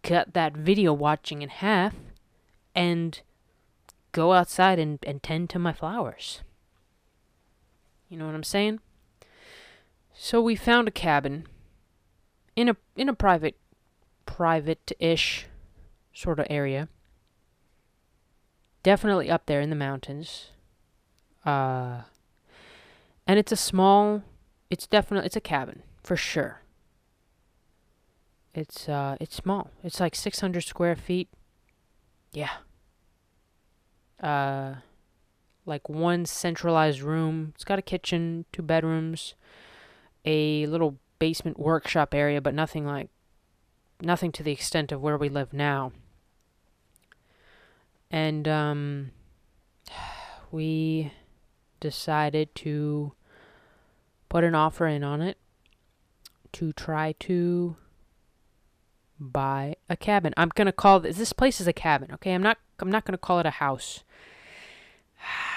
cut 0.03 0.35
that 0.35 0.57
video 0.57 0.93
watching 0.93 1.43
in 1.43 1.49
half 1.49 1.95
and 2.75 3.21
go 4.13 4.33
outside 4.33 4.79
and, 4.79 4.99
and 5.07 5.23
tend 5.23 5.51
to 5.51 5.59
my 5.59 5.73
flowers? 5.73 6.41
You 8.09 8.19
know 8.19 8.27
what 8.27 8.35
I'm 8.35 8.45
saying? 8.45 8.81
So 10.13 10.41
we 10.41 10.55
found 10.55 10.89
a 10.89 10.93
cabin 10.93 11.47
in 12.55 12.69
a 12.69 12.77
in 12.97 13.09
a 13.09 13.15
private 13.15 13.57
private-ish 14.27 15.47
sort 16.13 16.39
of 16.39 16.47
area. 16.49 16.89
Definitely 18.83 19.31
up 19.31 19.47
there 19.47 19.61
in 19.61 19.71
the 19.71 19.77
mountains. 19.77 20.51
Uh 21.45 22.03
and 23.27 23.39
it's 23.39 23.53
a 23.53 23.57
small 23.57 24.23
it's 24.71 24.87
definitely 24.87 25.27
it's 25.27 25.37
a 25.37 25.41
cabin 25.41 25.83
for 26.03 26.17
sure. 26.17 26.63
It's 28.55 28.89
uh 28.89 29.17
it's 29.21 29.35
small. 29.35 29.71
It's 29.83 29.99
like 29.99 30.15
600 30.15 30.63
square 30.63 30.95
feet. 30.95 31.29
Yeah. 32.33 32.51
Uh 34.23 34.77
like 35.67 35.89
one 35.89 36.27
centralized 36.27 37.01
room. 37.01 37.53
It's 37.55 37.65
got 37.65 37.79
a 37.79 37.83
kitchen, 37.83 38.45
two 38.53 38.63
bedrooms, 38.63 39.35
a 40.25 40.67
little 40.67 40.99
basement 41.19 41.59
workshop 41.59 42.15
area, 42.15 42.41
but 42.41 42.55
nothing 42.55 42.87
like 42.87 43.09
nothing 44.01 44.33
to 44.33 44.43
the 44.43 44.53
extent 44.53 44.93
of 44.93 45.01
where 45.01 45.17
we 45.17 45.29
live 45.29 45.53
now. 45.53 45.93
And 48.11 48.47
um 48.47 49.11
we 50.51 51.13
decided 51.81 52.55
to 52.55 53.13
put 54.29 54.45
an 54.45 54.55
offer 54.55 54.87
in 54.87 55.05
on 55.05 55.21
it 55.21 55.37
to 56.53 56.73
try 56.73 57.15
to 57.21 57.77
buy 59.21 59.77
a 59.89 59.97
cabin. 59.97 60.33
I'm 60.37 60.51
going 60.55 60.67
to 60.67 60.73
call 60.73 61.01
this 61.01 61.17
this 61.17 61.33
place 61.33 61.61
is 61.61 61.67
a 61.67 61.73
cabin, 61.73 62.11
okay? 62.15 62.35
I'm 62.35 62.43
not 62.43 62.59
I'm 62.81 62.91
not 62.91 63.05
going 63.05 63.13
to 63.13 63.19
call 63.19 63.39
it 63.41 63.47
a 63.47 63.51
house. 63.51 64.03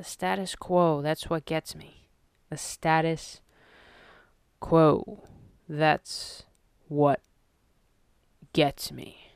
the 0.00 0.04
status 0.04 0.54
quo, 0.54 1.02
that's 1.02 1.28
what 1.28 1.44
gets 1.44 1.76
me. 1.76 2.08
The 2.48 2.56
status 2.56 3.42
quo. 4.58 5.28
That's 5.68 6.44
what 6.88 7.20
gets 8.54 8.90
me. 8.90 9.30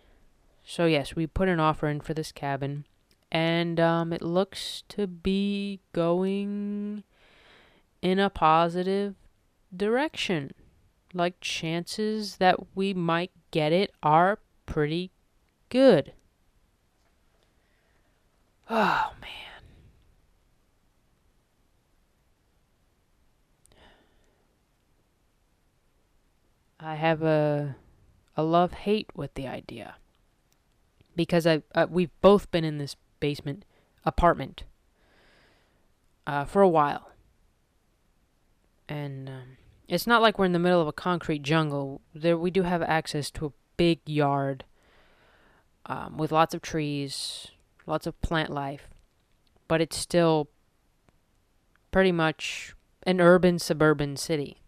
So 0.64 0.86
yes, 0.86 1.14
we 1.14 1.26
put 1.26 1.50
an 1.50 1.60
offer 1.60 1.86
in 1.86 2.00
for 2.00 2.14
this 2.14 2.32
cabin 2.32 2.86
and 3.30 3.78
um, 3.78 4.10
it 4.10 4.22
looks 4.22 4.84
to 4.88 5.06
be 5.06 5.80
going 5.92 7.04
in 8.00 8.18
a 8.18 8.30
positive 8.30 9.16
direction. 9.76 10.54
Like 11.12 11.34
chances 11.42 12.36
that 12.36 12.74
we 12.74 12.94
might 12.94 13.32
get 13.50 13.70
it 13.70 13.92
are 14.02 14.38
pretty 14.64 15.10
good. 15.68 16.14
Oh 18.70 19.12
man. 19.20 19.53
I 26.84 26.96
have 26.96 27.22
a 27.22 27.76
a 28.36 28.42
love 28.42 28.72
hate 28.72 29.08
with 29.14 29.32
the 29.34 29.46
idea 29.46 29.94
because 31.16 31.46
I 31.46 31.62
we've 31.88 32.10
both 32.20 32.50
been 32.50 32.64
in 32.64 32.78
this 32.78 32.96
basement 33.20 33.64
apartment 34.04 34.64
uh, 36.26 36.44
for 36.44 36.62
a 36.62 36.68
while. 36.68 37.10
And 38.88 39.28
um, 39.28 39.56
it's 39.88 40.06
not 40.06 40.20
like 40.20 40.38
we're 40.38 40.44
in 40.44 40.52
the 40.52 40.58
middle 40.58 40.80
of 40.80 40.88
a 40.88 40.92
concrete 40.92 41.42
jungle. 41.42 42.02
There, 42.14 42.36
we 42.36 42.50
do 42.50 42.62
have 42.62 42.82
access 42.82 43.30
to 43.32 43.46
a 43.46 43.52
big 43.76 44.00
yard 44.06 44.64
um, 45.86 46.18
with 46.18 46.32
lots 46.32 46.54
of 46.54 46.62
trees, 46.62 47.48
lots 47.86 48.06
of 48.06 48.20
plant 48.20 48.50
life, 48.50 48.88
but 49.68 49.80
it's 49.80 49.96
still 49.96 50.48
pretty 51.90 52.12
much 52.12 52.74
an 53.04 53.20
urban 53.20 53.58
suburban 53.58 54.16
city, 54.16 54.62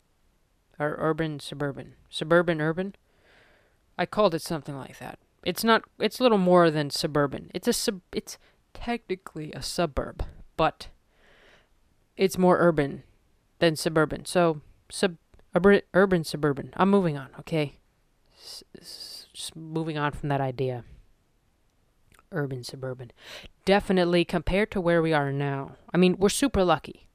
or 0.78 0.96
urban 0.98 1.40
suburban, 1.40 1.94
suburban 2.10 2.60
urban. 2.60 2.94
I 3.98 4.06
called 4.06 4.34
it 4.34 4.42
something 4.42 4.76
like 4.76 4.98
that. 4.98 5.18
It's 5.44 5.64
not. 5.64 5.82
It's 5.98 6.20
little 6.20 6.38
more 6.38 6.70
than 6.70 6.90
suburban. 6.90 7.50
It's 7.54 7.68
a 7.68 7.72
sub. 7.72 8.00
It's 8.12 8.36
technically 8.74 9.52
a 9.52 9.62
suburb, 9.62 10.24
but 10.56 10.88
it's 12.16 12.36
more 12.36 12.58
urban 12.58 13.04
than 13.58 13.76
suburban. 13.76 14.24
So 14.24 14.60
sub 14.90 15.16
urban 15.54 16.24
suburban. 16.24 16.72
I'm 16.76 16.90
moving 16.90 17.16
on. 17.16 17.28
Okay, 17.40 17.78
just 18.36 19.54
moving 19.54 19.96
on 19.96 20.12
from 20.12 20.28
that 20.28 20.40
idea. 20.40 20.84
Urban 22.32 22.64
suburban, 22.64 23.12
definitely 23.64 24.24
compared 24.24 24.72
to 24.72 24.80
where 24.80 25.00
we 25.00 25.12
are 25.12 25.32
now. 25.32 25.76
I 25.94 25.96
mean, 25.96 26.16
we're 26.18 26.28
super 26.28 26.64
lucky 26.64 27.06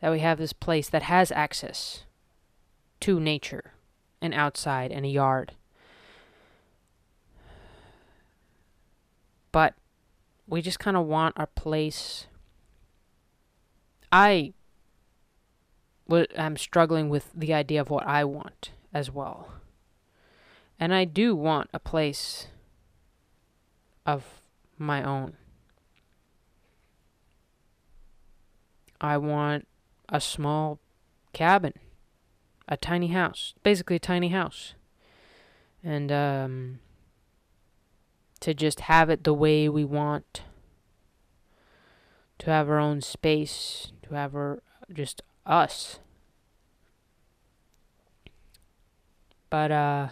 that 0.00 0.12
we 0.12 0.18
have 0.18 0.36
this 0.36 0.52
place 0.52 0.90
that 0.90 1.04
has 1.04 1.32
access 1.32 2.04
to 3.02 3.20
nature, 3.20 3.72
and 4.20 4.34
outside, 4.34 4.90
and 4.90 5.04
a 5.04 5.08
yard 5.08 5.52
But 9.52 9.74
we 10.48 10.62
just 10.62 10.78
kind 10.78 10.96
of 10.96 11.06
want 11.06 11.38
our 11.38 11.46
place. 11.46 12.26
I 14.10 14.54
am 16.10 16.56
struggling 16.56 17.08
with 17.08 17.30
the 17.34 17.54
idea 17.54 17.80
of 17.80 17.90
what 17.90 18.06
I 18.06 18.24
want 18.24 18.72
as 18.92 19.10
well. 19.10 19.52
And 20.80 20.92
I 20.92 21.04
do 21.04 21.36
want 21.36 21.70
a 21.72 21.78
place 21.78 22.48
of 24.04 24.42
my 24.78 25.04
own. 25.04 25.34
I 29.00 29.16
want 29.16 29.68
a 30.08 30.20
small 30.20 30.78
cabin, 31.32 31.74
a 32.68 32.76
tiny 32.76 33.08
house, 33.08 33.54
basically 33.62 33.96
a 33.96 34.00
tiny 34.00 34.28
house. 34.28 34.74
And 35.84 36.12
um 36.12 36.78
to 38.40 38.54
just 38.54 38.80
have 38.80 39.08
it 39.08 39.24
the 39.24 39.34
way 39.34 39.68
we 39.68 39.84
want, 39.84 40.42
to 42.38 42.50
have 42.50 42.68
our 42.68 42.78
own 42.78 43.00
space, 43.00 43.92
to 44.02 44.14
have 44.14 44.34
our 44.34 44.62
just 44.92 45.22
us. 45.46 46.00
But 49.50 49.70
uh 49.70 50.08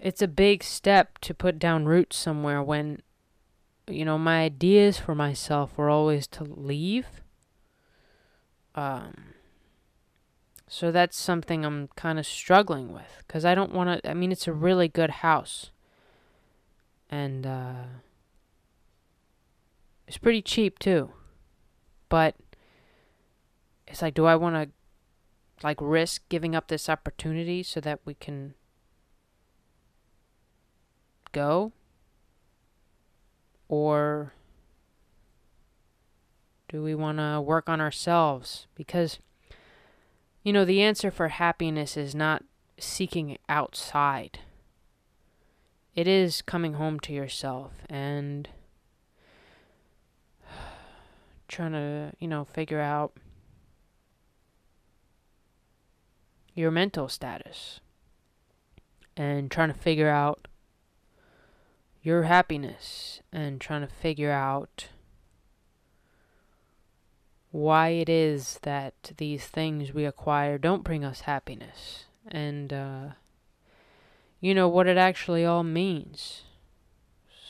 it's 0.00 0.22
a 0.22 0.28
big 0.28 0.62
step 0.62 1.18
to 1.18 1.34
put 1.34 1.58
down 1.58 1.86
roots 1.86 2.16
somewhere 2.16 2.62
when 2.62 3.02
you 3.88 4.04
know 4.04 4.18
my 4.18 4.42
ideas 4.42 4.98
for 4.98 5.14
myself 5.14 5.76
were 5.76 5.90
always 5.90 6.26
to 6.26 6.44
leave 6.44 7.22
um 8.74 9.34
so 10.68 10.92
that's 10.92 11.16
something 11.16 11.64
I'm 11.64 11.88
kind 11.96 12.18
of 12.18 12.26
struggling 12.26 12.92
with 12.92 13.22
cuz 13.26 13.44
I 13.44 13.54
don't 13.54 13.72
want 13.72 14.02
to 14.02 14.10
I 14.10 14.14
mean 14.14 14.32
it's 14.32 14.46
a 14.46 14.52
really 14.52 14.88
good 14.88 15.10
house 15.10 15.70
and 17.10 17.46
uh, 17.46 17.84
it's 20.06 20.18
pretty 20.18 20.42
cheap 20.42 20.78
too. 20.78 21.10
But 22.08 22.36
it's 23.86 24.02
like, 24.02 24.14
do 24.14 24.26
I 24.26 24.36
want 24.36 24.54
to 24.56 24.70
like 25.62 25.78
risk 25.80 26.22
giving 26.28 26.54
up 26.54 26.68
this 26.68 26.88
opportunity 26.88 27.62
so 27.62 27.80
that 27.80 28.00
we 28.04 28.14
can 28.14 28.54
go, 31.32 31.72
or 33.68 34.32
do 36.68 36.82
we 36.82 36.94
want 36.94 37.18
to 37.18 37.40
work 37.40 37.68
on 37.68 37.80
ourselves? 37.80 38.66
Because 38.74 39.18
you 40.42 40.52
know, 40.52 40.64
the 40.64 40.82
answer 40.82 41.10
for 41.10 41.28
happiness 41.28 41.96
is 41.96 42.14
not 42.14 42.44
seeking 42.78 43.38
outside. 43.48 44.40
It 45.94 46.06
is 46.06 46.42
coming 46.42 46.74
home 46.74 47.00
to 47.00 47.12
yourself 47.12 47.72
and 47.88 48.48
trying 51.48 51.72
to, 51.72 52.12
you 52.18 52.28
know, 52.28 52.44
figure 52.44 52.80
out 52.80 53.12
your 56.54 56.70
mental 56.70 57.08
status 57.08 57.80
and 59.16 59.50
trying 59.50 59.72
to 59.72 59.78
figure 59.78 60.08
out 60.08 60.48
your 62.02 62.22
happiness 62.24 63.20
and 63.32 63.60
trying 63.60 63.80
to 63.80 63.92
figure 63.92 64.30
out 64.30 64.88
why 67.58 67.88
it 67.88 68.08
is 68.08 68.60
that 68.62 69.12
these 69.16 69.46
things 69.46 69.92
we 69.92 70.04
acquire 70.04 70.58
don't 70.58 70.84
bring 70.84 71.04
us 71.04 71.22
happiness. 71.22 72.04
And 72.26 72.72
uh, 72.72 73.06
you 74.40 74.54
know 74.54 74.68
what 74.68 74.86
it 74.86 74.96
actually 74.96 75.44
all 75.44 75.64
means. 75.64 76.42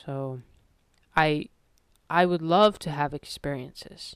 So 0.05 0.41
i 1.15 1.47
i 2.09 2.25
would 2.25 2.41
love 2.41 2.79
to 2.79 2.89
have 2.89 3.13
experiences. 3.13 4.15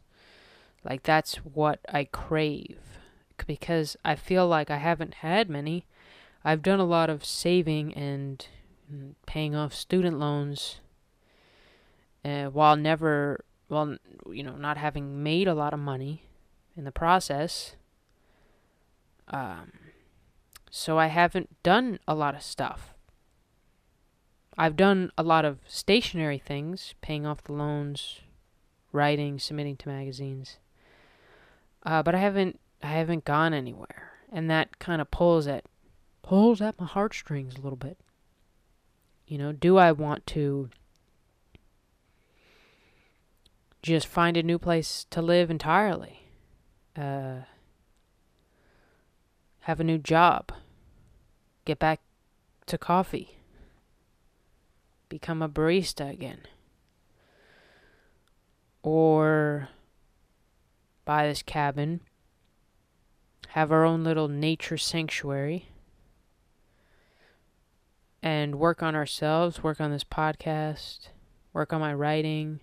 Like 0.83 1.03
that's 1.03 1.35
what 1.37 1.79
i 1.89 2.05
crave. 2.05 2.79
Because 3.45 3.95
i 4.03 4.15
feel 4.15 4.47
like 4.47 4.71
i 4.71 4.77
haven't 4.77 5.15
had 5.15 5.49
many. 5.49 5.85
I've 6.43 6.63
done 6.63 6.79
a 6.79 6.85
lot 6.85 7.09
of 7.09 7.23
saving 7.23 7.93
and 7.93 8.45
paying 9.25 9.55
off 9.55 9.73
student 9.73 10.19
loans 10.19 10.79
uh, 12.25 12.45
while 12.45 12.75
never 12.75 13.45
well, 13.73 13.97
you 14.29 14.43
know, 14.43 14.55
not 14.55 14.77
having 14.77 15.23
made 15.23 15.47
a 15.47 15.53
lot 15.53 15.73
of 15.73 15.79
money 15.79 16.23
in 16.77 16.83
the 16.83 16.91
process. 16.91 17.75
Um, 19.27 19.71
so 20.69 20.97
I 20.97 21.07
haven't 21.07 21.49
done 21.63 21.99
a 22.07 22.15
lot 22.15 22.35
of 22.35 22.41
stuff. 22.41 22.93
I've 24.57 24.75
done 24.75 25.11
a 25.17 25.23
lot 25.23 25.45
of 25.45 25.59
stationary 25.67 26.37
things, 26.37 26.93
paying 27.01 27.25
off 27.25 27.43
the 27.43 27.53
loans, 27.53 28.21
writing, 28.91 29.39
submitting 29.39 29.77
to 29.77 29.89
magazines. 29.89 30.57
Uh, 31.85 32.03
but 32.03 32.15
I 32.15 32.19
haven't 32.19 32.59
I 32.81 32.87
haven't 32.87 33.25
gone 33.25 33.53
anywhere, 33.53 34.11
and 34.31 34.49
that 34.49 34.79
kind 34.79 35.01
of 35.01 35.09
pulls 35.09 35.47
at 35.47 35.65
pulls 36.21 36.61
at 36.61 36.79
my 36.79 36.85
heartstrings 36.85 37.55
a 37.55 37.61
little 37.61 37.77
bit. 37.77 37.97
You 39.27 39.37
know, 39.37 39.51
do 39.51 39.77
I 39.77 39.91
want 39.91 40.25
to 40.27 40.69
just 43.83 44.07
find 44.07 44.37
a 44.37 44.43
new 44.43 44.57
place 44.57 45.05
to 45.11 45.21
live 45.21 45.51
entirely? 45.51 46.29
Uh, 46.97 47.41
have 49.61 49.79
a 49.79 49.83
new 49.83 49.97
job? 49.97 50.51
Get 51.65 51.79
back 51.79 52.01
to 52.65 52.77
coffee? 52.77 53.37
Become 55.09 55.41
a 55.41 55.49
barista 55.49 56.09
again? 56.09 56.41
Or 58.81 59.69
buy 61.05 61.27
this 61.27 61.43
cabin, 61.43 62.01
have 63.49 63.71
our 63.71 63.85
own 63.85 64.03
little 64.03 64.27
nature 64.27 64.77
sanctuary, 64.77 65.69
and 68.21 68.55
work 68.55 68.81
on 68.81 68.95
ourselves, 68.95 69.61
work 69.63 69.79
on 69.81 69.91
this 69.91 70.03
podcast, 70.03 71.09
work 71.51 71.71
on 71.73 71.81
my 71.81 71.93
writing, 71.93 72.61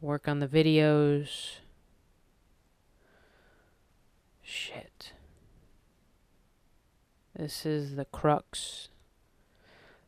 work 0.00 0.28
on 0.28 0.38
the 0.38 0.48
videos. 0.48 1.56
Shit. 4.42 5.12
This 7.36 7.64
is 7.64 7.94
the 7.94 8.04
crux, 8.04 8.88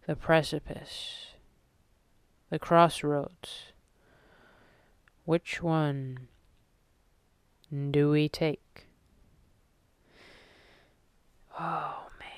the 0.06 0.16
precipice, 0.16 1.34
the 2.50 2.58
crossroads. 2.58 3.72
Which 5.24 5.62
one 5.62 6.26
do 7.90 8.10
we 8.10 8.28
take? 8.28 8.88
Oh 11.56 12.08
man. 12.18 12.28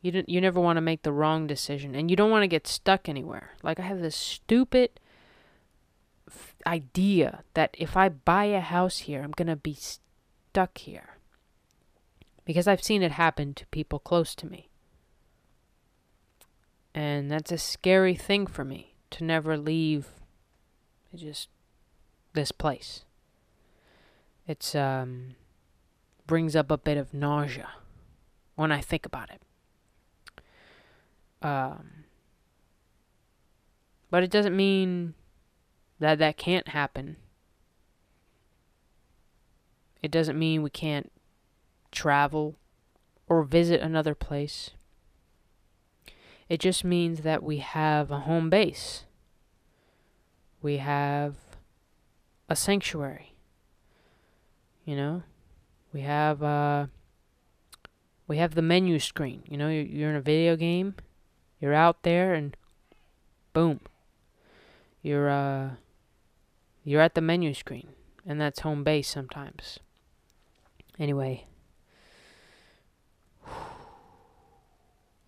you 0.00 0.12
don't, 0.12 0.28
you 0.28 0.40
never 0.40 0.60
want 0.60 0.76
to 0.76 0.82
make 0.82 1.02
the 1.02 1.12
wrong 1.12 1.46
decision 1.46 1.94
and 1.96 2.08
you 2.10 2.16
don't 2.16 2.30
want 2.30 2.44
to 2.44 2.48
get 2.48 2.68
stuck 2.68 3.08
anywhere. 3.08 3.52
Like 3.64 3.80
I 3.80 3.82
have 3.82 4.00
this 4.00 4.14
stupid 4.14 5.00
idea 6.66 7.42
that 7.54 7.74
if 7.78 7.96
I 7.96 8.08
buy 8.08 8.44
a 8.44 8.60
house 8.60 8.98
here, 8.98 9.22
I'm 9.22 9.32
going 9.32 9.48
to 9.48 9.56
be 9.56 9.74
stuck 9.74 10.78
here. 10.78 11.16
Because 12.44 12.66
I've 12.66 12.82
seen 12.82 13.02
it 13.02 13.12
happen 13.12 13.54
to 13.54 13.66
people 13.66 13.98
close 13.98 14.34
to 14.36 14.46
me. 14.46 14.68
And 16.94 17.30
that's 17.30 17.52
a 17.52 17.58
scary 17.58 18.14
thing 18.14 18.46
for 18.46 18.64
me 18.64 18.94
to 19.10 19.24
never 19.24 19.56
leave 19.56 20.08
just 21.14 21.48
this 22.32 22.52
place. 22.52 23.04
It's 24.46 24.74
um 24.74 25.34
brings 26.26 26.56
up 26.56 26.70
a 26.70 26.78
bit 26.78 26.96
of 26.96 27.12
nausea 27.12 27.68
when 28.54 28.72
I 28.72 28.80
think 28.80 29.06
about 29.06 29.30
it. 29.30 29.42
Um, 31.42 32.04
but 34.10 34.22
it 34.22 34.30
doesn't 34.30 34.56
mean 34.56 35.14
that 36.02 36.18
that 36.18 36.36
can't 36.36 36.68
happen. 36.68 37.16
It 40.02 40.10
doesn't 40.10 40.38
mean 40.38 40.62
we 40.62 40.70
can't 40.70 41.10
travel 41.90 42.56
or 43.28 43.42
visit 43.44 43.80
another 43.80 44.14
place. 44.14 44.70
It 46.48 46.60
just 46.60 46.84
means 46.84 47.20
that 47.20 47.42
we 47.42 47.58
have 47.58 48.10
a 48.10 48.20
home 48.20 48.50
base. 48.50 49.04
We 50.60 50.78
have 50.78 51.36
a 52.48 52.56
sanctuary. 52.56 53.34
You 54.84 54.96
know, 54.96 55.22
we 55.92 56.00
have 56.00 56.42
uh 56.42 56.86
we 58.26 58.38
have 58.38 58.54
the 58.54 58.62
menu 58.62 58.98
screen. 58.98 59.42
You 59.48 59.56
know, 59.56 59.68
you're, 59.68 59.84
you're 59.84 60.10
in 60.10 60.16
a 60.16 60.20
video 60.20 60.56
game 60.56 60.96
you're 61.62 61.72
out 61.72 62.02
there 62.02 62.34
and 62.34 62.56
boom. 63.52 63.80
You're 65.00 65.30
uh 65.30 65.70
you're 66.84 67.00
at 67.00 67.14
the 67.14 67.20
menu 67.20 67.54
screen 67.54 67.88
and 68.26 68.40
that's 68.40 68.60
home 68.60 68.84
base 68.84 69.08
sometimes. 69.08 69.78
Anyway, 70.98 71.46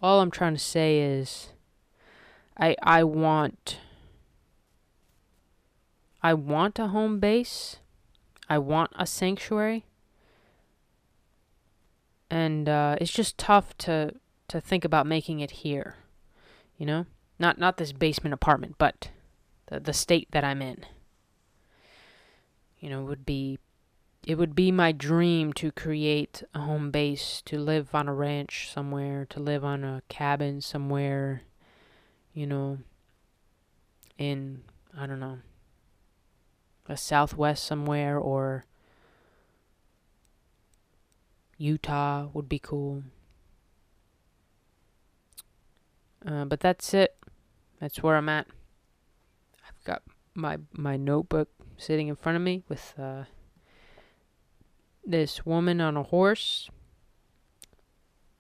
all 0.03 0.21
I'm 0.21 0.31
trying 0.31 0.55
to 0.55 0.61
say 0.61 1.01
is 1.01 1.49
I 2.59 2.77
I 2.83 3.05
want 3.05 3.79
I 6.23 6.35
want 6.35 6.79
a 6.79 6.89
home 6.89 7.21
base. 7.21 7.77
I 8.49 8.59
want 8.59 8.93
a 8.97 9.07
sanctuary. 9.07 9.85
And 12.31 12.69
uh, 12.69 12.97
it's 13.01 13.13
just 13.13 13.39
tough 13.39 13.77
to 13.79 14.15
to 14.49 14.61
think 14.61 14.85
about 14.85 15.07
making 15.07 15.41
it 15.41 15.51
here. 15.51 15.97
You 16.79 16.87
know? 16.87 17.07
Not 17.39 17.59
not 17.59 17.77
this 17.77 17.93
basement 17.93 18.33
apartment, 18.33 18.77
but 18.79 19.11
the 19.67 19.81
the 19.81 19.93
state 19.93 20.29
that 20.31 20.45
I'm 20.45 20.63
in. 20.63 20.85
You 22.85 22.91
know, 22.91 23.03
would 23.05 23.25
be 23.25 23.59
it 24.27 24.37
would 24.37 24.55
be 24.55 24.71
my 24.71 24.93
dream 24.93 25.55
to 25.55 25.73
create 25.73 26.43
a 26.55 26.59
home 26.59 26.91
base, 26.91 27.41
to 27.47 27.59
live 27.59 27.95
on 27.95 28.09
a 28.09 28.13
ranch 28.13 28.71
somewhere, 28.71 29.25
to 29.31 29.41
live 29.41 29.65
on 29.65 29.85
a 29.85 30.03
cabin 30.11 30.61
somewhere, 30.61 31.45
you 32.35 32.47
know, 32.47 32.81
in 34.19 34.65
I 34.95 35.07
don't 35.07 35.19
know, 35.19 35.39
a 36.87 36.95
southwest 36.95 37.65
somewhere 37.65 38.19
or 38.19 38.67
Utah 41.57 42.29
would 42.35 42.51
be 42.51 42.59
cool. 42.59 43.03
Uh, 46.27 46.45
but 46.45 46.61
that's 46.61 46.93
it. 46.93 47.17
That's 47.81 48.03
where 48.03 48.17
I'm 48.17 48.29
at. 48.29 48.47
I've 49.67 49.85
got 49.85 50.03
my 50.35 50.59
my 50.75 50.99
notebook 50.99 51.49
sitting 51.77 52.09
in 52.09 52.17
front 52.17 52.37
of 52.37 52.43
me 52.43 52.63
with 52.69 52.95
uh, 52.99 53.25
this 55.05 55.45
woman 55.45 55.81
on 55.81 55.97
a 55.97 56.03
horse 56.03 56.71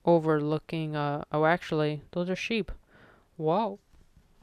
overlooking. 0.05 0.97
Uh, 0.97 1.25
oh, 1.33 1.45
actually, 1.45 2.03
those 2.13 2.31
are 2.31 2.37
sheep. 2.37 2.71
Wow. 3.37 3.79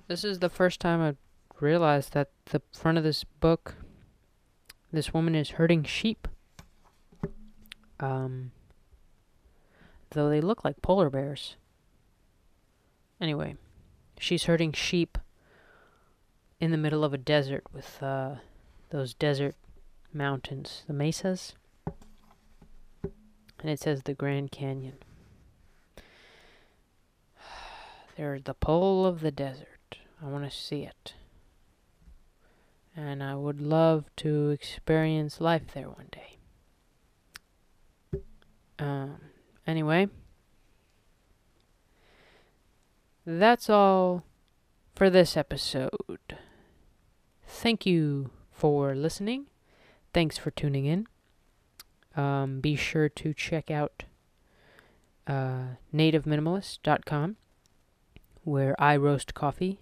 This 0.07 0.23
is 0.23 0.39
the 0.39 0.49
first 0.49 0.79
time 0.79 1.01
I 1.01 1.15
realized 1.59 2.13
that 2.13 2.31
the 2.45 2.61
front 2.73 2.97
of 2.97 3.03
this 3.03 3.23
book, 3.23 3.75
this 4.91 5.13
woman 5.13 5.35
is 5.35 5.51
herding 5.51 5.83
sheep. 5.83 6.27
Um, 7.99 8.51
though 10.09 10.29
they 10.29 10.41
look 10.41 10.65
like 10.65 10.81
polar 10.81 11.09
bears. 11.09 11.55
Anyway, 13.19 13.55
she's 14.19 14.45
herding 14.45 14.73
sheep 14.73 15.17
in 16.59 16.71
the 16.71 16.77
middle 16.77 17.03
of 17.03 17.13
a 17.13 17.17
desert 17.17 17.63
with 17.71 18.01
uh, 18.01 18.35
those 18.91 19.13
desert 19.13 19.55
mountains, 20.13 20.83
the 20.85 20.93
mesas. 20.93 21.53
And 23.03 23.69
it 23.69 23.79
says 23.79 24.03
the 24.03 24.13
Grand 24.13 24.51
Canyon. 24.51 24.97
There's 28.17 28.43
the 28.43 28.53
pole 28.53 29.05
of 29.05 29.21
the 29.21 29.31
desert. 29.31 29.97
I 30.21 30.27
want 30.27 30.49
to 30.49 30.55
see 30.55 30.83
it. 30.83 31.13
And 32.95 33.23
I 33.23 33.35
would 33.35 33.61
love 33.61 34.05
to 34.17 34.49
experience 34.49 35.39
life 35.39 35.73
there 35.73 35.89
one 35.89 36.09
day. 36.11 36.37
Um, 38.77 39.21
anyway, 39.65 40.09
that's 43.25 43.69
all 43.69 44.25
for 44.95 45.09
this 45.09 45.37
episode. 45.37 46.19
Thank 47.47 47.85
you 47.85 48.31
for 48.61 48.93
listening. 48.93 49.47
Thanks 50.13 50.37
for 50.37 50.51
tuning 50.51 50.85
in. 50.85 51.07
Um, 52.15 52.59
be 52.59 52.75
sure 52.75 53.09
to 53.09 53.33
check 53.33 53.71
out 53.71 54.03
uh, 55.25 55.77
nativeminimalist.com 55.91 57.37
where 58.43 58.79
I 58.79 58.97
roast 58.97 59.33
coffee 59.33 59.79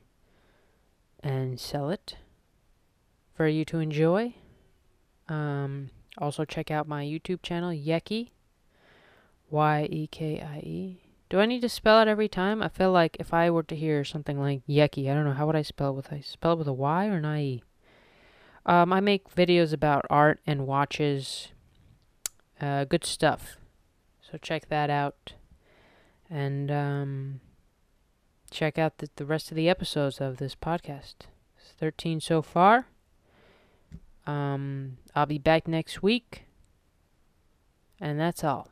and 1.22 1.60
sell 1.60 1.90
it 1.90 2.16
for 3.36 3.50
you 3.50 3.66
to 3.66 3.80
enjoy. 3.80 4.36
Um, 5.28 5.90
also, 6.18 6.46
check 6.46 6.72
out 6.72 6.88
my 6.88 7.04
YouTube 7.04 7.42
channel, 7.42 7.72
Yekie. 7.72 8.30
Y 9.50 9.88
E 9.92 10.08
K 10.08 10.40
I 10.40 10.60
E. 10.60 11.02
Do 11.28 11.42
I 11.42 11.46
need 11.46 11.62
to 11.64 11.70
spell 11.70 12.02
it 12.02 12.08
every 12.08 12.30
time? 12.30 12.62
I 12.62 12.70
feel 12.70 12.94
like 12.94 13.18
if 13.20 13.34
I 13.34 13.50
were 13.50 13.64
to 13.64 13.76
hear 13.76 14.06
something 14.06 14.40
like 14.40 14.66
Yekie, 14.68 15.12
I 15.12 15.14
don't 15.14 15.26
know, 15.26 15.34
how 15.34 15.48
would 15.48 15.58
I 15.58 15.64
spell 15.64 15.90
it 15.90 15.96
with 15.96 16.14
I 16.14 16.22
spell 16.22 16.54
it 16.54 16.60
with 16.60 16.68
a 16.70 16.74
Y 16.74 17.08
or 17.08 17.18
an 17.18 17.26
I-E? 17.26 17.64
Um, 18.66 18.93
I 18.93 18.99
make 18.99 19.34
videos 19.34 19.74
about 19.74 20.05
art 20.10 20.39
and 20.45 20.68
watches. 20.68 21.49
Uh, 22.60 22.84
good 22.86 23.05
stuff. 23.05 23.57
So 24.22 24.38
check 24.38 24.70
that 24.70 24.89
out. 24.89 25.34
And 26.30 26.70
um, 26.70 27.39
check 28.51 28.78
out 28.78 28.99
the, 28.99 29.10
the 29.16 29.26
rest 29.26 29.51
of 29.51 29.55
the 29.55 29.70
episodes 29.70 30.22
of 30.22 30.38
this 30.38 30.55
podcast. 30.55 31.16
It's 31.57 31.72
13 31.80 32.22
so 32.22 32.41
far. 32.41 32.88
Um, 34.28 34.97
I'll 35.16 35.26
be 35.26 35.39
back 35.39 35.68
next 35.68 36.03
week. 36.03 36.43
And 37.99 38.20
that's 38.20 38.43
all. 38.43 38.70